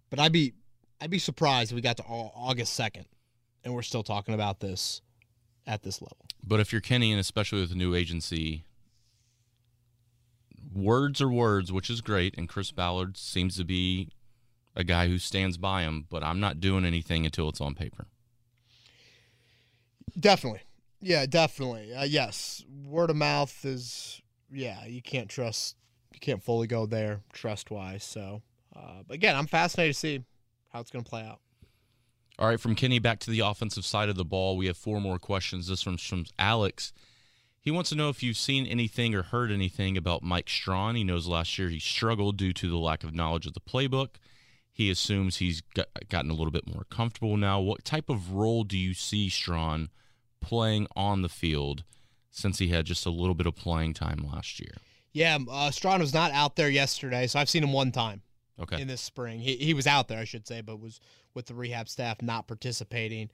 [0.08, 0.54] but I'd be
[1.00, 3.06] I'd be surprised if we got to August second
[3.64, 5.00] and we're still talking about this
[5.66, 6.18] at this level.
[6.42, 8.64] But if you're Kenny, and especially with a new agency,
[10.74, 12.36] words are words, which is great.
[12.36, 14.08] And Chris Ballard seems to be
[14.74, 18.06] a guy who stands by him, but I'm not doing anything until it's on paper.
[20.18, 20.62] Definitely.
[21.00, 21.94] Yeah, definitely.
[21.94, 24.84] Uh, yes, word of mouth is yeah.
[24.86, 25.76] You can't trust.
[26.12, 28.04] You can't fully go there trust wise.
[28.04, 28.42] So,
[28.76, 30.24] uh, but again, I'm fascinated to see
[30.70, 31.40] how it's going to play out.
[32.38, 34.56] All right, from Kenny back to the offensive side of the ball.
[34.56, 35.68] We have four more questions.
[35.68, 36.92] This one's from Alex.
[37.61, 40.96] He wants to know if you've seen anything or heard anything about Mike Strachan.
[40.96, 44.16] He knows last year he struggled due to the lack of knowledge of the playbook.
[44.72, 47.61] He assumes he's got, gotten a little bit more comfortable now.
[47.61, 49.90] What type of role do you see Strawn
[50.40, 51.85] playing on the field
[52.30, 54.76] since he had just a little bit of playing time last year?
[55.12, 58.22] Yeah, uh, Strachan was not out there yesterday, so I've seen him one time
[58.58, 58.80] Okay.
[58.80, 59.38] in this spring.
[59.40, 61.00] He, he was out there, I should say, but was
[61.34, 63.30] with the rehab staff not participating.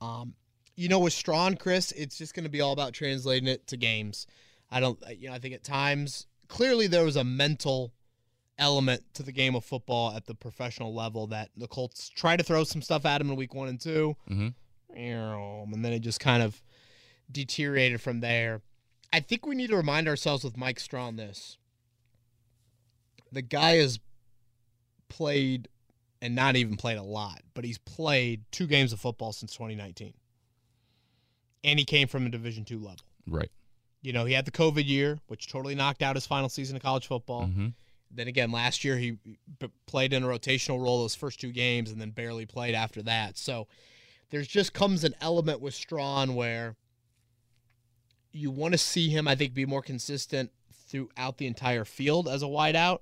[0.00, 0.34] Um,
[0.74, 3.76] you know, with Strachan, Chris, it's just going to be all about translating it to
[3.78, 4.26] games.
[4.70, 7.92] I don't, you know, I think at times clearly there was a mental
[8.58, 12.42] element to the game of football at the professional level that the Colts tried to
[12.44, 14.54] throw some stuff at him in week one and 2 Mhm.
[14.94, 16.62] and then it just kind of
[17.30, 18.62] deteriorated from there.
[19.12, 21.58] I think we need to remind ourselves with Mike Strachan this.
[23.32, 23.98] The guy has
[25.16, 25.68] played
[26.22, 30.14] and not even played a lot, but he's played two games of football since 2019.
[31.64, 33.00] And he came from a Division two level.
[33.26, 33.50] Right.
[34.02, 36.82] You know, he had the COVID year, which totally knocked out his final season of
[36.82, 37.46] college football.
[37.46, 37.68] hmm
[38.10, 39.18] Then again, last year he
[39.86, 43.36] played in a rotational role those first two games and then barely played after that.
[43.36, 43.66] So
[44.30, 46.76] there's just comes an element with Strachan where
[48.32, 50.50] you want to see him, I think, be more consistent
[50.88, 53.00] throughout the entire field as a wideout.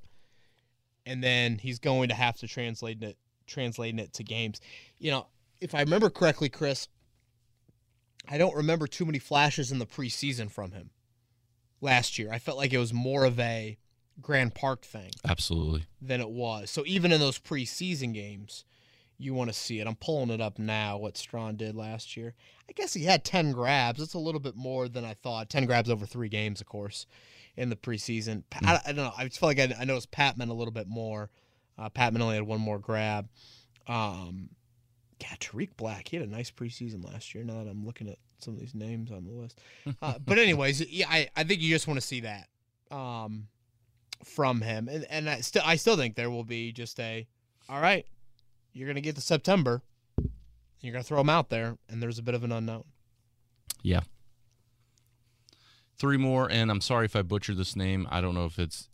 [1.06, 4.60] And then he's going to have to translate it translating it to games.
[4.98, 5.26] You know,
[5.60, 6.88] if I remember correctly, Chris,
[8.28, 10.90] I don't remember too many flashes in the preseason from him
[11.80, 12.32] last year.
[12.32, 13.76] I felt like it was more of a
[14.20, 15.84] Grand Park thing Absolutely.
[16.00, 16.70] than it was.
[16.70, 18.64] So even in those preseason games,
[19.18, 19.86] you want to see it.
[19.86, 20.96] I'm pulling it up now.
[20.96, 22.34] What Strachan did last year.
[22.68, 24.00] I guess he had 10 grabs.
[24.00, 25.50] It's a little bit more than I thought.
[25.50, 27.06] 10 grabs over three games, of course,
[27.56, 28.42] in the preseason.
[28.50, 29.12] Pa- I, I don't know.
[29.16, 31.30] I just felt like I, I noticed Patmon a little bit more.
[31.78, 33.28] Uh, Patmon only had one more grab.
[33.86, 34.50] Um,
[35.20, 36.08] yeah, Tarik Black.
[36.08, 37.44] He had a nice preseason last year.
[37.44, 39.60] Now that I'm looking at some of these names on the list.
[40.02, 42.48] Uh, but anyways, yeah, I, I think you just want to see that.
[42.90, 43.48] Um,
[44.24, 47.26] from him, and and I still I still think there will be just a,
[47.68, 48.06] all right,
[48.72, 49.82] you're gonna get to September,
[50.16, 50.30] and
[50.80, 52.84] you're gonna throw him out there, and there's a bit of an unknown.
[53.82, 54.00] Yeah.
[55.96, 58.08] Three more, and I'm sorry if I butchered this name.
[58.10, 58.88] I don't know if it's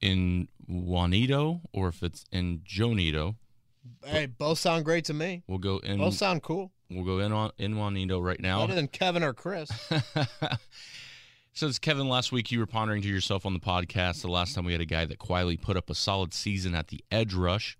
[0.00, 3.36] in Juanito or if it's in Jonito.
[4.04, 5.42] Hey, both sound great to me.
[5.46, 5.98] We'll go in.
[5.98, 6.70] Both sound cool.
[6.90, 8.60] We'll go in on in Juanito right now.
[8.60, 9.70] Better than Kevin or Chris.
[11.52, 14.64] Says Kevin, last week you were pondering to yourself on the podcast the last time
[14.64, 17.78] we had a guy that quietly put up a solid season at the edge rush.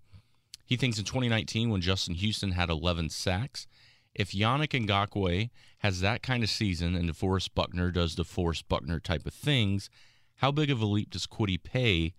[0.65, 3.67] He thinks in 2019, when Justin Houston had 11 sacks,
[4.15, 5.49] if Yannick Ngakoue
[5.79, 9.89] has that kind of season and DeForest Buckner does DeForest Buckner type of things,
[10.37, 12.13] how big of a leap does Kwity Paye,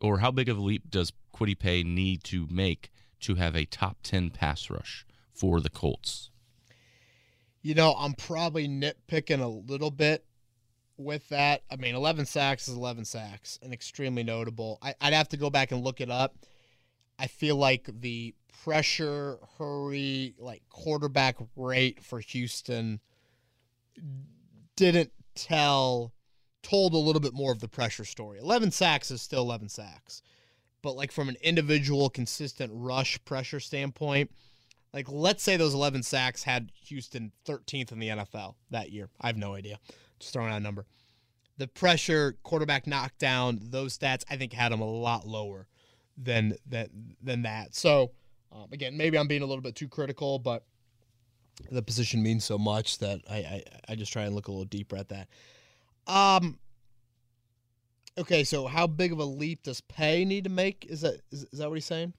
[0.00, 3.64] or how big of a leap does Kwity Paye need to make to have a
[3.64, 6.30] top 10 pass rush for the Colts?
[7.62, 10.24] You know, I'm probably nitpicking a little bit
[10.96, 11.62] with that.
[11.70, 14.78] I mean, 11 sacks is 11 sacks and extremely notable.
[14.82, 16.36] I, I'd have to go back and look it up.
[17.18, 23.00] I feel like the pressure, hurry, like quarterback rate for Houston
[24.76, 26.12] didn't tell,
[26.62, 28.38] told a little bit more of the pressure story.
[28.38, 30.22] 11 sacks is still 11 sacks.
[30.82, 34.30] But like from an individual consistent rush pressure standpoint,
[34.92, 39.08] like let's say those 11 sacks had Houston 13th in the NFL that year.
[39.20, 39.78] I have no idea.
[40.18, 40.86] Just throwing out a number.
[41.58, 45.68] The pressure, quarterback knockdown, those stats I think had them a lot lower
[46.16, 46.90] than that
[47.22, 47.74] than that.
[47.74, 48.12] So
[48.52, 50.64] um, again, maybe I'm being a little bit too critical, but
[51.70, 54.64] the position means so much that I, I I just try and look a little
[54.64, 55.28] deeper at that.
[56.06, 56.58] Um.
[58.18, 60.84] Okay, so how big of a leap does Paye need to make?
[60.88, 62.12] Is that is, is that what he's saying?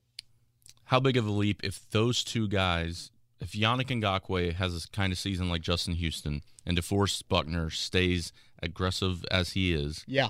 [0.86, 5.12] How big of a leap if those two guys, if Yannick Ngakoue has this kind
[5.14, 10.30] of season like Justin Houston and DeForest Buckner stays aggressive as he is, Yeah.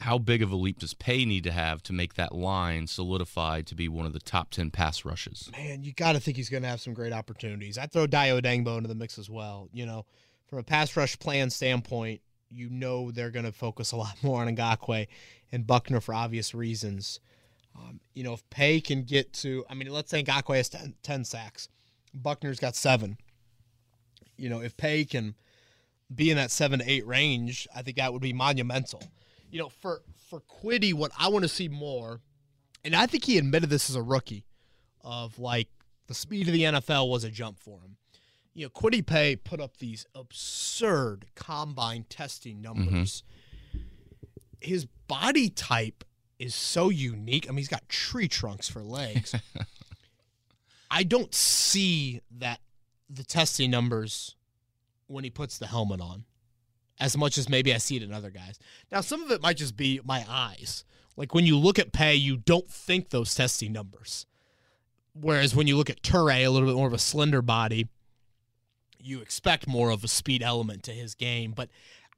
[0.00, 3.66] How big of a leap does Paye need to have to make that line solidified
[3.66, 5.50] to be one of the top 10 pass rushes?
[5.52, 7.76] man, you got to think he's going to have some great opportunities.
[7.76, 9.68] I throw Dayo Odeyingbo into the mix as well.
[9.72, 10.06] You know,
[10.46, 14.40] from a pass rush plan standpoint, you know they're going to focus a lot more
[14.40, 15.08] on Ngakoue
[15.50, 17.18] and Buckner for obvious reasons.
[17.76, 20.94] Um, you know, if Paye can get to, I mean, let's say Ngakoue has 10,
[21.02, 21.68] 10 sacks,
[22.14, 23.18] Buckner's got seven.
[24.36, 25.34] You know, if Paye can
[26.14, 29.02] be in that seven to eight range, I think that would be monumental.
[29.50, 32.20] You know, for for Kwity, what I want to see more,
[32.84, 34.44] and I think he admitted this as a rookie
[35.02, 35.68] of like
[36.06, 37.96] the speed of the NFL was a jump for him.
[38.54, 42.84] You know, Kwity Paye put up these absurd combine testing mm-hmm.
[42.84, 43.22] numbers.
[44.60, 46.04] His body type
[46.38, 47.46] is so unique.
[47.46, 49.34] I mean, he's got tree trunks for legs.
[50.90, 52.60] I don't see that
[53.08, 54.34] the testing numbers
[55.06, 56.24] when he puts the helmet on
[57.00, 58.58] as much as maybe I see it in other guys.
[58.90, 60.84] Now, some of it might just be my eyes.
[61.16, 64.26] Like when you look at Paye, you don't think those testing numbers.
[65.20, 67.88] Whereas when you look at Turay, a little bit more of a slender body,
[69.00, 71.52] you expect more of a speed element to his game.
[71.56, 71.70] But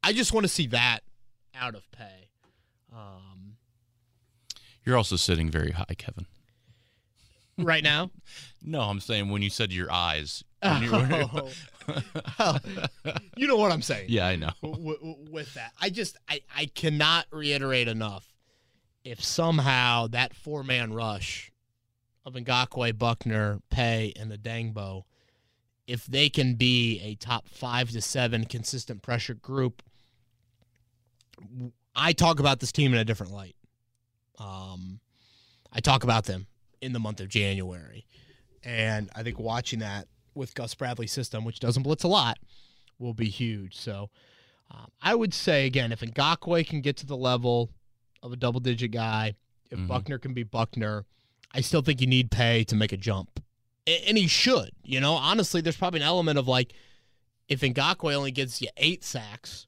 [0.02, 1.00] I just want to see that
[1.54, 2.28] out of Paye.
[2.94, 3.56] Um,
[4.84, 6.26] You're also sitting very high, Kevin.
[7.58, 8.10] right now,
[8.62, 10.44] No, I'm saying when you said your eyes.
[10.62, 11.48] when you were-
[12.38, 12.56] Oh.
[13.36, 14.06] You know what I'm saying.
[14.08, 14.50] yeah, I know.
[14.62, 15.72] w- w- with that.
[15.80, 18.26] I just I, I cannot reiterate enough.
[19.04, 21.50] If somehow that four man rush
[22.24, 25.02] of Ngakoue, Buckner, Paye, and the Odeyingbo,
[25.86, 29.82] if they can be a top five to seven consistent pressure group,
[31.96, 33.56] I talk about this team in a different light.
[34.38, 35.00] Um,
[35.72, 36.46] I talk about them
[36.80, 38.06] in the month of January,
[38.64, 42.38] and I think watching that with Gus Bradley's system, which doesn't blitz a lot,
[42.98, 43.76] will be huge.
[43.76, 44.10] So
[44.70, 47.70] um, I would say again, if Ngakoue can get to the level
[48.22, 49.34] of a double digit guy,
[49.70, 49.88] if Mhm.
[49.88, 51.06] Buckner can be Buckner,
[51.52, 53.42] I still think you need Paye to make a jump.
[53.86, 54.70] A- And he should.
[54.84, 56.72] You know, honestly, there's probably an element of like,
[57.48, 59.66] if Ngakoue only gets you eight sacks,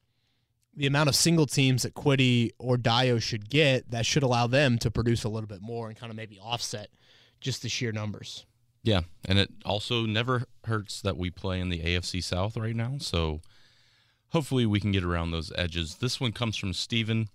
[0.75, 4.77] the amount of single teams that Kwity or Dayo should get, that should allow them
[4.79, 6.89] to produce a little bit more and kind of maybe offset
[7.41, 8.45] just the sheer numbers.
[8.83, 12.97] Yeah, and it also never hurts that we play in the AFC South right now.
[12.99, 13.39] So
[14.29, 15.95] hopefully we can get around those edges.
[15.95, 17.29] This one comes from Steven.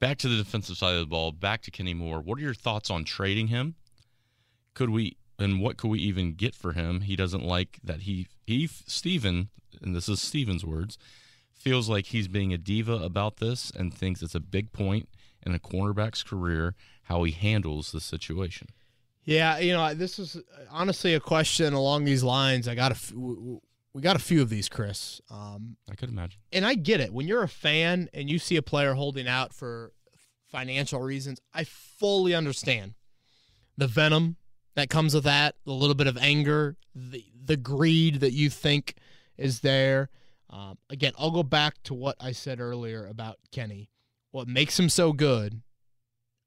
[0.00, 2.20] Back to the defensive side of the ball, back to Kenny Moore.
[2.20, 3.76] What are your thoughts on trading him?
[4.74, 7.02] Could we and what could we even get for him?
[7.02, 10.98] He doesn't like that he he Steven, and this is Steven's words,
[11.52, 15.08] feels like he's being a diva about this and thinks it's a big point
[15.44, 16.74] in a cornerback's career
[17.04, 18.68] how he handles the situation.
[19.24, 20.36] Yeah, you know, this is
[20.70, 22.66] honestly a question along these lines.
[22.66, 23.12] I got a, f-
[23.94, 25.20] we got a few of these, Chris.
[25.30, 26.40] Um, I could imagine.
[26.52, 27.12] and I get it.
[27.12, 29.92] When you're a fan and you see a player holding out for
[30.50, 32.94] financial reasons, I fully understand
[33.76, 34.36] the venom
[34.74, 38.96] that comes with that, the little bit of anger, the the greed that you think
[39.36, 40.08] is there.
[40.50, 43.88] Um, again, I'll go back to what I said earlier about Kenny.
[44.30, 45.62] What makes him so good,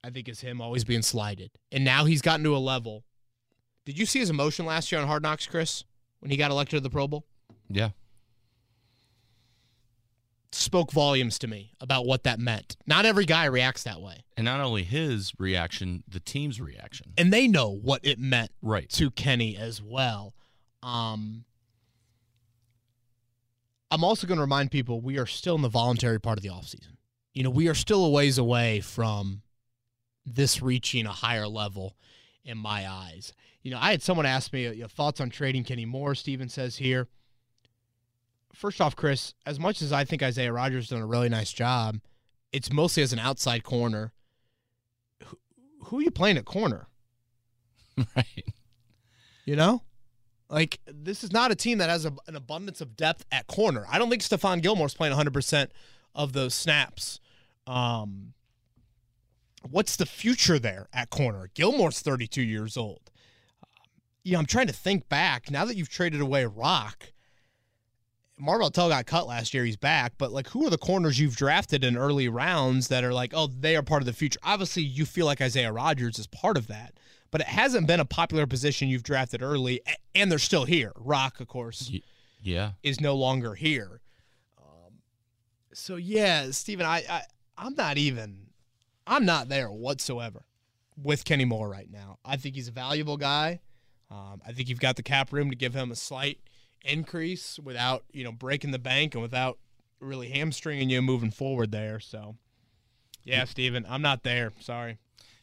[0.06, 3.02] I think, is him always being slighted, and now he's gotten to a level.
[3.84, 5.82] Did you see his emotion last year on Hard Knocks, Chris,
[6.20, 7.26] when he got elected to the Pro Bowl?
[7.68, 7.90] Yeah.
[10.52, 12.76] spoke volumes to me about what that meant.
[12.86, 14.24] Not every guy reacts that way.
[14.38, 17.12] And not only his reaction, the team's reaction.
[17.18, 18.88] And they know what it meant Right.
[18.90, 20.34] to Kenny as well.
[20.82, 21.44] Um
[23.90, 26.48] I'm also going to remind people we are still in the voluntary part of the
[26.48, 26.96] offseason.
[27.34, 29.42] You know, we are still a ways away from
[30.26, 31.96] this reaching a higher level
[32.44, 33.32] in my eyes.
[33.62, 36.48] You know, I had someone ask me you know, thoughts on trading Kenny Moore, Steven
[36.48, 37.08] says here.
[38.52, 41.52] First off, Chris, as much as I think Isaiah Rodgers has done a really nice
[41.52, 42.00] job,
[42.52, 44.12] it's mostly as an outside corner.
[45.24, 45.38] Who,
[45.84, 46.88] who are you playing at corner?
[48.16, 48.44] right.
[49.44, 49.82] You know?
[50.48, 53.84] Like, this is not a team that has a, an abundance of depth at corner.
[53.90, 55.68] I don't think Stephon Gilmore's playing 100%
[56.14, 57.20] of those snaps.
[57.66, 58.32] Um,
[59.70, 61.50] what's the future there at corner?
[61.54, 63.10] Gilmore's 32 years old.
[63.62, 63.68] Um,
[64.24, 65.50] you know, I'm trying to think back.
[65.50, 67.12] Now that you've traded away Rock,
[68.38, 69.64] Marvell Tell got cut last year.
[69.64, 70.12] He's back.
[70.18, 73.46] But, like, who are the corners you've drafted in early rounds that are like, oh,
[73.46, 74.38] they are part of the future?
[74.42, 76.94] Obviously, you feel like Isaiah Rodgers is part of that
[77.32, 79.80] but it hasn't been a popular position you've drafted early,
[80.14, 80.92] and they're still here.
[80.96, 81.90] Rock, of course,
[82.40, 82.70] Yeah.
[82.84, 84.00] is no longer here.
[84.56, 85.00] Um,
[85.74, 87.22] so yeah, Steven, I, I
[87.58, 88.45] I'm not even
[89.06, 90.44] I'm not there whatsoever
[91.00, 92.18] with Kenny Moore right now.
[92.24, 93.60] I think he's a valuable guy.
[94.10, 96.38] Um, I think you've got the cap room to give him a slight
[96.84, 99.58] increase without you know breaking the bank and without
[100.00, 102.00] really hamstringing you moving forward there.
[102.00, 102.36] So
[103.24, 104.52] yeah, Steven, I'm not there.
[104.60, 104.98] Sorry.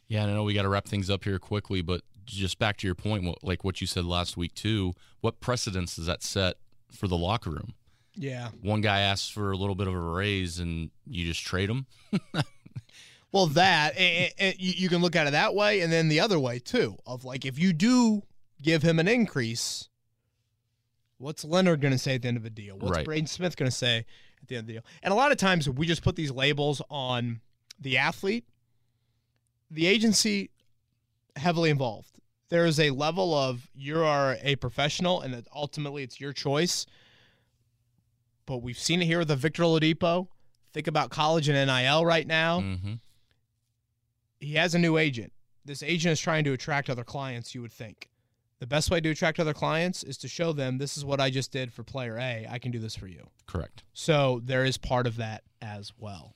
[0.08, 2.78] Yeah, and I know we got to wrap things up here quickly, but just back
[2.78, 4.94] to your point, what, like what you said last week too.
[5.22, 6.58] What precedence does that set
[6.92, 7.74] for the locker room?
[8.16, 8.50] Yeah.
[8.62, 11.88] One guy asks for a little bit of a raise, and you just trade him.
[13.34, 16.40] Well, that and, and you can look at it that way, and then the other
[16.40, 16.98] way too.
[17.06, 18.22] Of like, if you do
[18.62, 19.90] give him an increase,
[21.18, 22.78] what's Leonard going to say at the end of the deal?
[22.78, 23.06] What's Right.
[23.06, 24.06] Braden Smith going to say
[24.42, 24.84] at the end of the deal?
[25.02, 27.42] And a lot of times we just put these labels on
[27.80, 28.46] the athlete.
[29.72, 30.52] The agency
[31.36, 32.20] heavily involved.
[32.50, 36.86] There is a level of you are a professional, and that ultimately it's your choice.
[38.46, 40.28] But we've seen it here with the Victor Oladipo.
[40.72, 42.94] Think about college and NIL right now Mm-hmm.
[44.44, 45.32] He has a new agent.
[45.66, 48.10] This agent is trying to attract other clients, you would think.
[48.60, 51.30] the best way to attract other clients is to show them this is what I
[51.30, 52.48] just did for player A.
[52.50, 53.28] I can do this for you.
[53.46, 53.84] Correct.
[53.94, 56.34] So there is part of that as well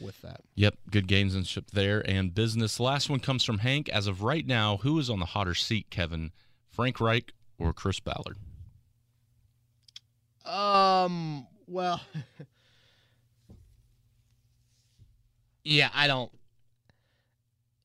[0.00, 0.40] with that.
[0.56, 2.80] Yep, good gamesmanship there and business.
[2.80, 3.88] Last one comes from Hank.
[3.90, 6.32] As of right now, who is on the hotter seat, Kevin?
[6.68, 8.38] Frank Reich or Chris Ballard?
[10.44, 11.46] Um.
[11.66, 12.00] Well.
[15.64, 16.32] yeah, I don't.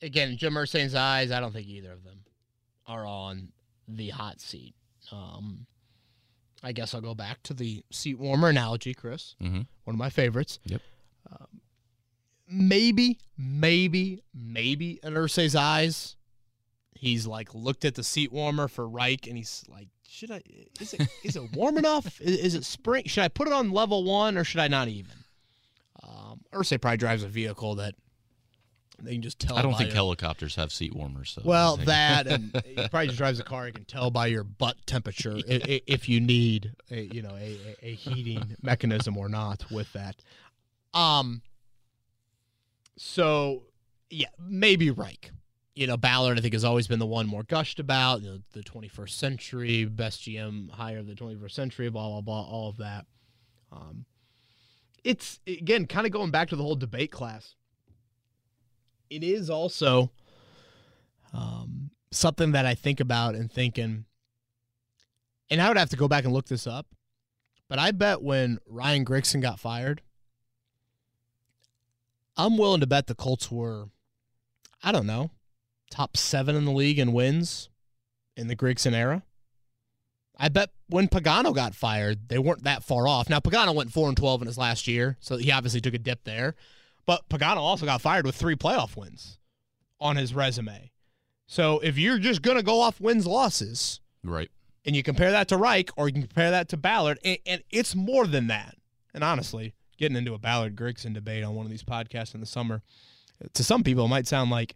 [0.04, 1.32] Again, Jim Irsay's eyes.
[1.32, 2.20] I don't think either of them
[2.86, 3.54] are on
[3.88, 4.76] the hot seat.
[5.12, 5.66] Um,
[6.62, 9.36] I guess I'll go back to the seat warmer analogy, Chris.
[9.41, 9.62] Mm-hmm.
[9.86, 10.60] One of my favorites.
[10.66, 10.82] Yep.
[11.32, 11.62] Um,
[12.47, 16.18] maybe, maybe, maybe in Irsay's eyes,
[16.95, 20.41] he's like looked at the seat warmer for Reich, and he's like, "Should I?
[20.80, 22.20] Is it is it warm enough?
[22.22, 23.06] Is, is it spring?
[23.06, 25.16] Should I put it on level one, or should I not even?"
[26.01, 27.95] Um, Irsay probably drives a vehicle that
[29.04, 29.58] they can just tell.
[29.58, 31.32] I don't think your- helicopters have seat warmers.
[31.32, 33.68] So well, that and he probably just drives a car.
[33.68, 37.36] You can tell by your butt temperature i i if you need a you know
[37.36, 40.16] a, a, a heating mechanism or not with that.
[40.93, 41.41] Um.
[42.97, 43.64] So
[44.10, 45.32] yeah, maybe Reich.
[45.76, 48.22] You know, Ballard I think has always been the one more gushed about.
[48.22, 51.89] You know, the 21st century best GM hire of the 21st century.
[51.89, 52.41] Blah blah blah.
[52.43, 53.06] All of that.
[53.72, 54.06] Um.
[55.04, 57.56] It's again kind of going back to the whole debate class.
[59.14, 60.09] It is also
[61.34, 64.05] um, something that I think about and thinking,
[65.51, 66.88] and I would have to go back and look this up,
[67.70, 70.01] but I bet when Ryan Grigson got fired,
[72.36, 73.89] I'm willing to bet the Colts were,
[74.82, 75.30] I don't know,
[75.91, 77.70] top seven in the league in wins
[78.36, 79.22] in the Grigson era.
[80.39, 83.30] I bet when Pagano got fired, they weren't that far off.
[83.30, 85.99] Now Pagano went four and twelve in his last year, so he obviously took a
[85.99, 86.55] dip there.
[87.06, 89.39] But Pagano also got fired with three playoff wins
[89.99, 90.91] on his resume.
[91.47, 94.49] So if you're just gonna go off wins losses, right.
[94.86, 97.64] and you compare that to Reich or you can compare that to Ballard, and, and
[97.70, 98.76] it's more than that.
[99.14, 102.45] And honestly, getting into a Ballard Grigson debate on one of these podcasts in the
[102.45, 102.82] summer,
[103.54, 104.76] to some people, it might sound like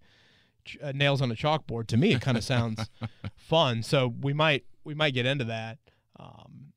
[0.81, 1.87] uh, nails on a chalkboard.
[1.87, 2.89] To me, it kind of sounds
[3.35, 3.83] fun.
[3.83, 5.77] So we might we might get into that.
[6.19, 6.73] Um,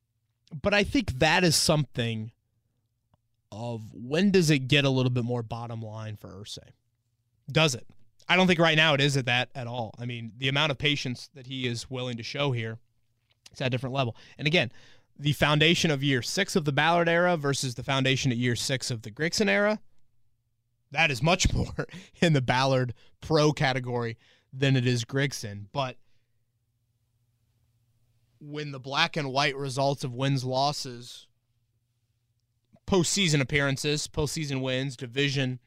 [0.61, 2.31] but I think that is something
[3.51, 6.69] of when does it get a little bit more bottom line for Irsay?
[7.51, 7.85] Does it?
[8.27, 9.93] I don't think right now it is at that at all.
[9.99, 12.79] I mean, the amount of patience that he is willing to show here
[13.51, 14.15] it's at a different level.
[14.37, 14.71] And again,
[15.19, 18.89] the foundation of year six of the Ballard era versus the foundation at year six
[18.89, 19.79] of the Grigson era,
[20.91, 21.87] that is much more
[22.21, 24.17] in the Ballard pro category
[24.53, 25.65] than it is Grigson.
[25.71, 25.97] But
[28.39, 31.27] when the black and white results of wins, losses,
[32.87, 35.59] postseason appearances, postseason wins, division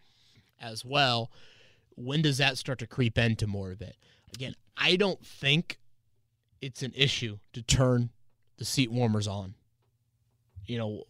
[0.60, 1.30] as well,
[1.96, 3.96] when does that start to creep into more of it?
[4.34, 5.78] Again, I don't think
[6.60, 8.10] it's an issue to turn
[8.58, 9.54] the seat warmers on.
[10.66, 11.04] You know,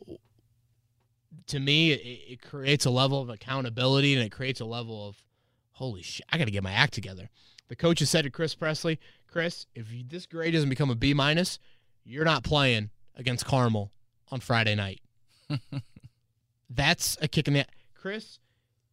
[1.46, 5.16] to me, it, it creates a level of accountability and it creates a level of,
[5.72, 7.30] holy shit, I got to get my act together.
[7.68, 10.94] The coach has said to Chris Presley, Chris, if you, this grade doesn't become a
[10.94, 11.58] B minus,
[12.04, 13.90] you're not playing against Carmel
[14.30, 15.00] on Friday night.
[16.70, 17.66] That's a kick in the ass.
[17.94, 18.38] Chris.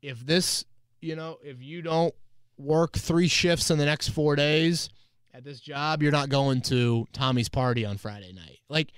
[0.02, 0.66] If this,
[1.00, 2.14] you know, if you don't
[2.58, 4.90] work three shifts in the next four days
[5.34, 8.60] at this job, you're not going to Tommy's party on Friday night.
[8.68, 8.92] Like,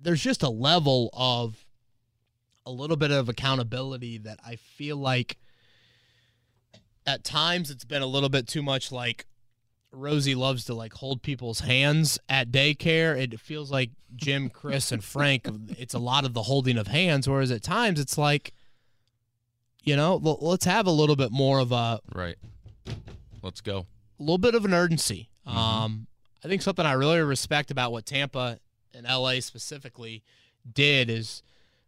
[0.00, 1.64] there's just a level of
[2.66, 5.38] a little bit of accountability that I feel like
[7.06, 9.26] at times it's been a little bit too much like
[9.92, 13.18] Rosie loves to like hold people's hands at daycare.
[13.18, 17.28] It feels like Jim, Chris, and Frank, it's a lot of the holding of hands,
[17.28, 18.52] whereas at times it's like,
[19.82, 22.36] you know, let's have a little bit more of a Right.
[23.42, 23.86] Let's go.
[24.18, 25.30] a little bit of an urgency.
[25.46, 25.54] Mhm.
[25.54, 26.06] Um,
[26.44, 28.60] I think something I really respect about what Tampa
[28.94, 30.22] and LA specifically
[30.70, 31.42] did is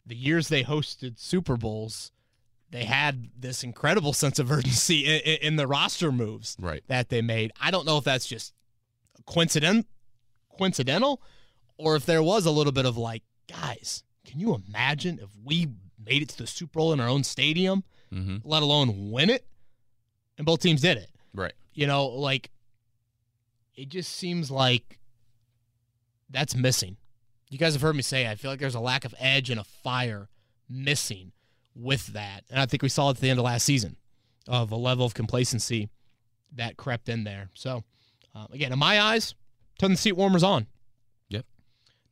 [0.06, 2.10] the years they hosted Super Bowls,
[2.72, 6.82] they had this incredible sense of urgency in, in, in the roster moves Right.
[6.88, 7.52] that they made.
[7.60, 8.52] I don't know if that's just
[9.26, 9.86] coincident,
[10.58, 11.22] coincidental,
[11.78, 15.68] or if there was a little bit of like, guys, can you imagine if we
[16.04, 18.38] made it to the Super Bowl in our own stadium, Mm-hmm.
[18.46, 19.46] let alone win it?
[20.36, 21.08] And both teams did it.
[21.32, 21.54] Right.
[21.72, 22.50] You know, like
[23.74, 24.98] it just seems like
[26.30, 26.96] that's missing.
[27.48, 29.58] You guys have heard me say I feel like there's a lack of edge and
[29.60, 30.28] a fire
[30.68, 31.32] missing
[31.74, 32.44] with that.
[32.50, 33.96] And I think we saw it at the end of last season
[34.48, 35.88] of a level of complacency
[36.54, 37.50] that crept in there.
[37.54, 37.84] So,
[38.34, 39.34] uh, again, in my eyes,
[39.78, 40.66] turn the seat warmers on.
[41.28, 41.46] Yep.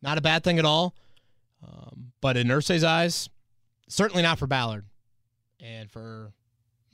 [0.03, 0.95] Not a bad thing at all.
[1.63, 3.29] Um, but in Irsay's eyes,
[3.89, 4.87] certainly not for Ballard.
[5.61, 6.33] And for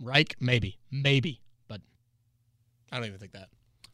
[0.00, 0.78] Reich, maybe.
[0.90, 1.40] Maybe.
[1.68, 1.80] But
[2.90, 3.48] I don't even think that.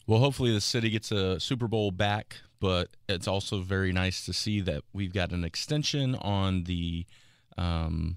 [0.06, 4.32] Well, hopefully the city gets a Super Bowl back, but it's also very nice to
[4.32, 7.06] see that we've got an extension on the
[7.58, 8.16] um,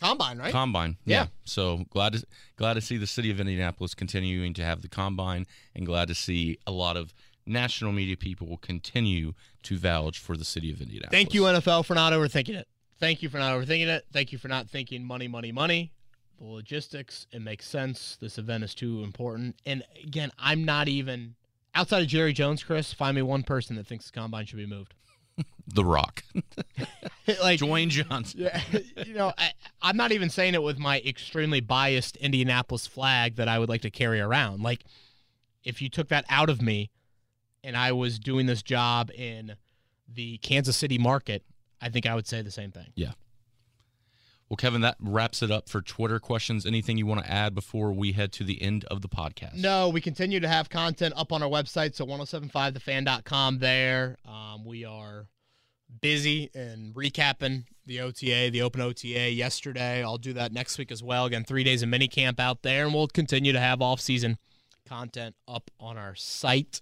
[0.00, 0.52] Combine, right?
[0.52, 0.96] combine.
[1.04, 1.26] Yeah.
[1.44, 2.26] So glad to
[2.56, 6.14] glad to see the city of Indianapolis continuing to have the combine, and glad to
[6.14, 7.14] see a lot of
[7.46, 9.32] national media people will continue
[9.62, 11.12] to vouch for the city of Indianapolis.
[11.12, 12.68] Thank you, NFL, for not overthinking it.
[12.98, 14.04] Thank you for not overthinking it.
[14.12, 15.92] Thank you for not thinking money, money, money.
[16.38, 18.18] The logistics, it makes sense.
[18.20, 19.56] This event is too important.
[19.64, 21.34] And again, I'm not even
[21.74, 22.92] outside of Jerry Jones, Chris.
[22.92, 24.94] Find me one person that thinks the combine should be moved.
[25.68, 26.22] The Rock,
[27.42, 28.42] like, Dwayne Johnson.
[28.42, 28.60] yeah,
[29.04, 29.50] you know, I,
[29.86, 33.82] I'm not even saying it with my extremely biased Indianapolis flag that I would like
[33.82, 34.60] to carry around.
[34.60, 34.82] Like,
[35.62, 36.90] if you took that out of me
[37.62, 39.54] and I was doing this job in
[40.12, 41.44] the Kansas City market,
[41.80, 42.88] I think I would say the same thing.
[42.96, 43.12] Yeah.
[44.48, 46.66] Well, Kevin, that wraps it up for Twitter questions.
[46.66, 49.54] Anything you want to add before we head to the end of the podcast?
[49.54, 54.16] No, we continue to have content up on our website, so 1075thefan.com there.
[54.24, 55.28] Um, we are
[56.00, 60.02] busy and recapping the OTA, the open OTA yesterday.
[60.02, 61.26] I'll do that next week as well.
[61.26, 64.38] Again, three days of mini camp out there, and we'll continue to have off season
[64.88, 66.80] content up on our site.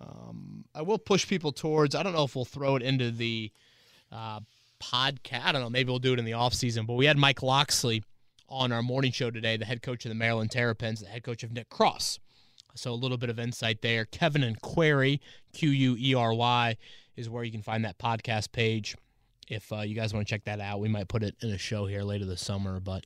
[0.00, 3.52] Um, I will push people towards, I don't know if we'll throw it into the
[4.10, 4.40] uh,
[4.82, 5.44] podcast.
[5.44, 7.42] I don't know, maybe we'll do it in the off season, but we had Mike
[7.42, 8.02] Locksley
[8.48, 11.42] on our morning show today, the head coach of the Maryland Terrapins, the head coach
[11.42, 12.18] of Nick Cross.
[12.74, 14.06] So a little bit of insight there.
[14.06, 15.20] Kevin and Query,
[15.52, 16.76] Q U E R Y,
[17.16, 18.96] is where you can find that podcast page.
[19.48, 21.58] If uh, you guys want to check that out, we might put it in a
[21.58, 23.04] show here later this summer, but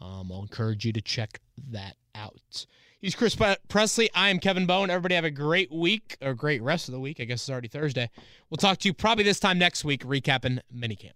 [0.00, 1.40] um, I'll encourage you to check
[1.70, 2.66] that out.
[3.00, 3.36] He's Chris
[3.68, 4.10] Presley.
[4.12, 4.90] I am Kevin Bowen.
[4.90, 7.20] Everybody have a great week or great rest of the week.
[7.20, 8.10] I guess it's already Thursday.
[8.50, 11.12] We'll talk to you probably this time next week, recapping minicamp.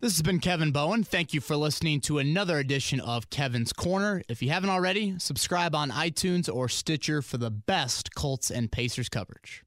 [0.00, 1.02] This has been Kevin Bowen.
[1.02, 4.22] Thank you for listening to another edition of Kevin's Corner.
[4.28, 9.08] If you haven't already, subscribe on iTunes or Stitcher for the best Colts and Pacers
[9.08, 9.62] coverage.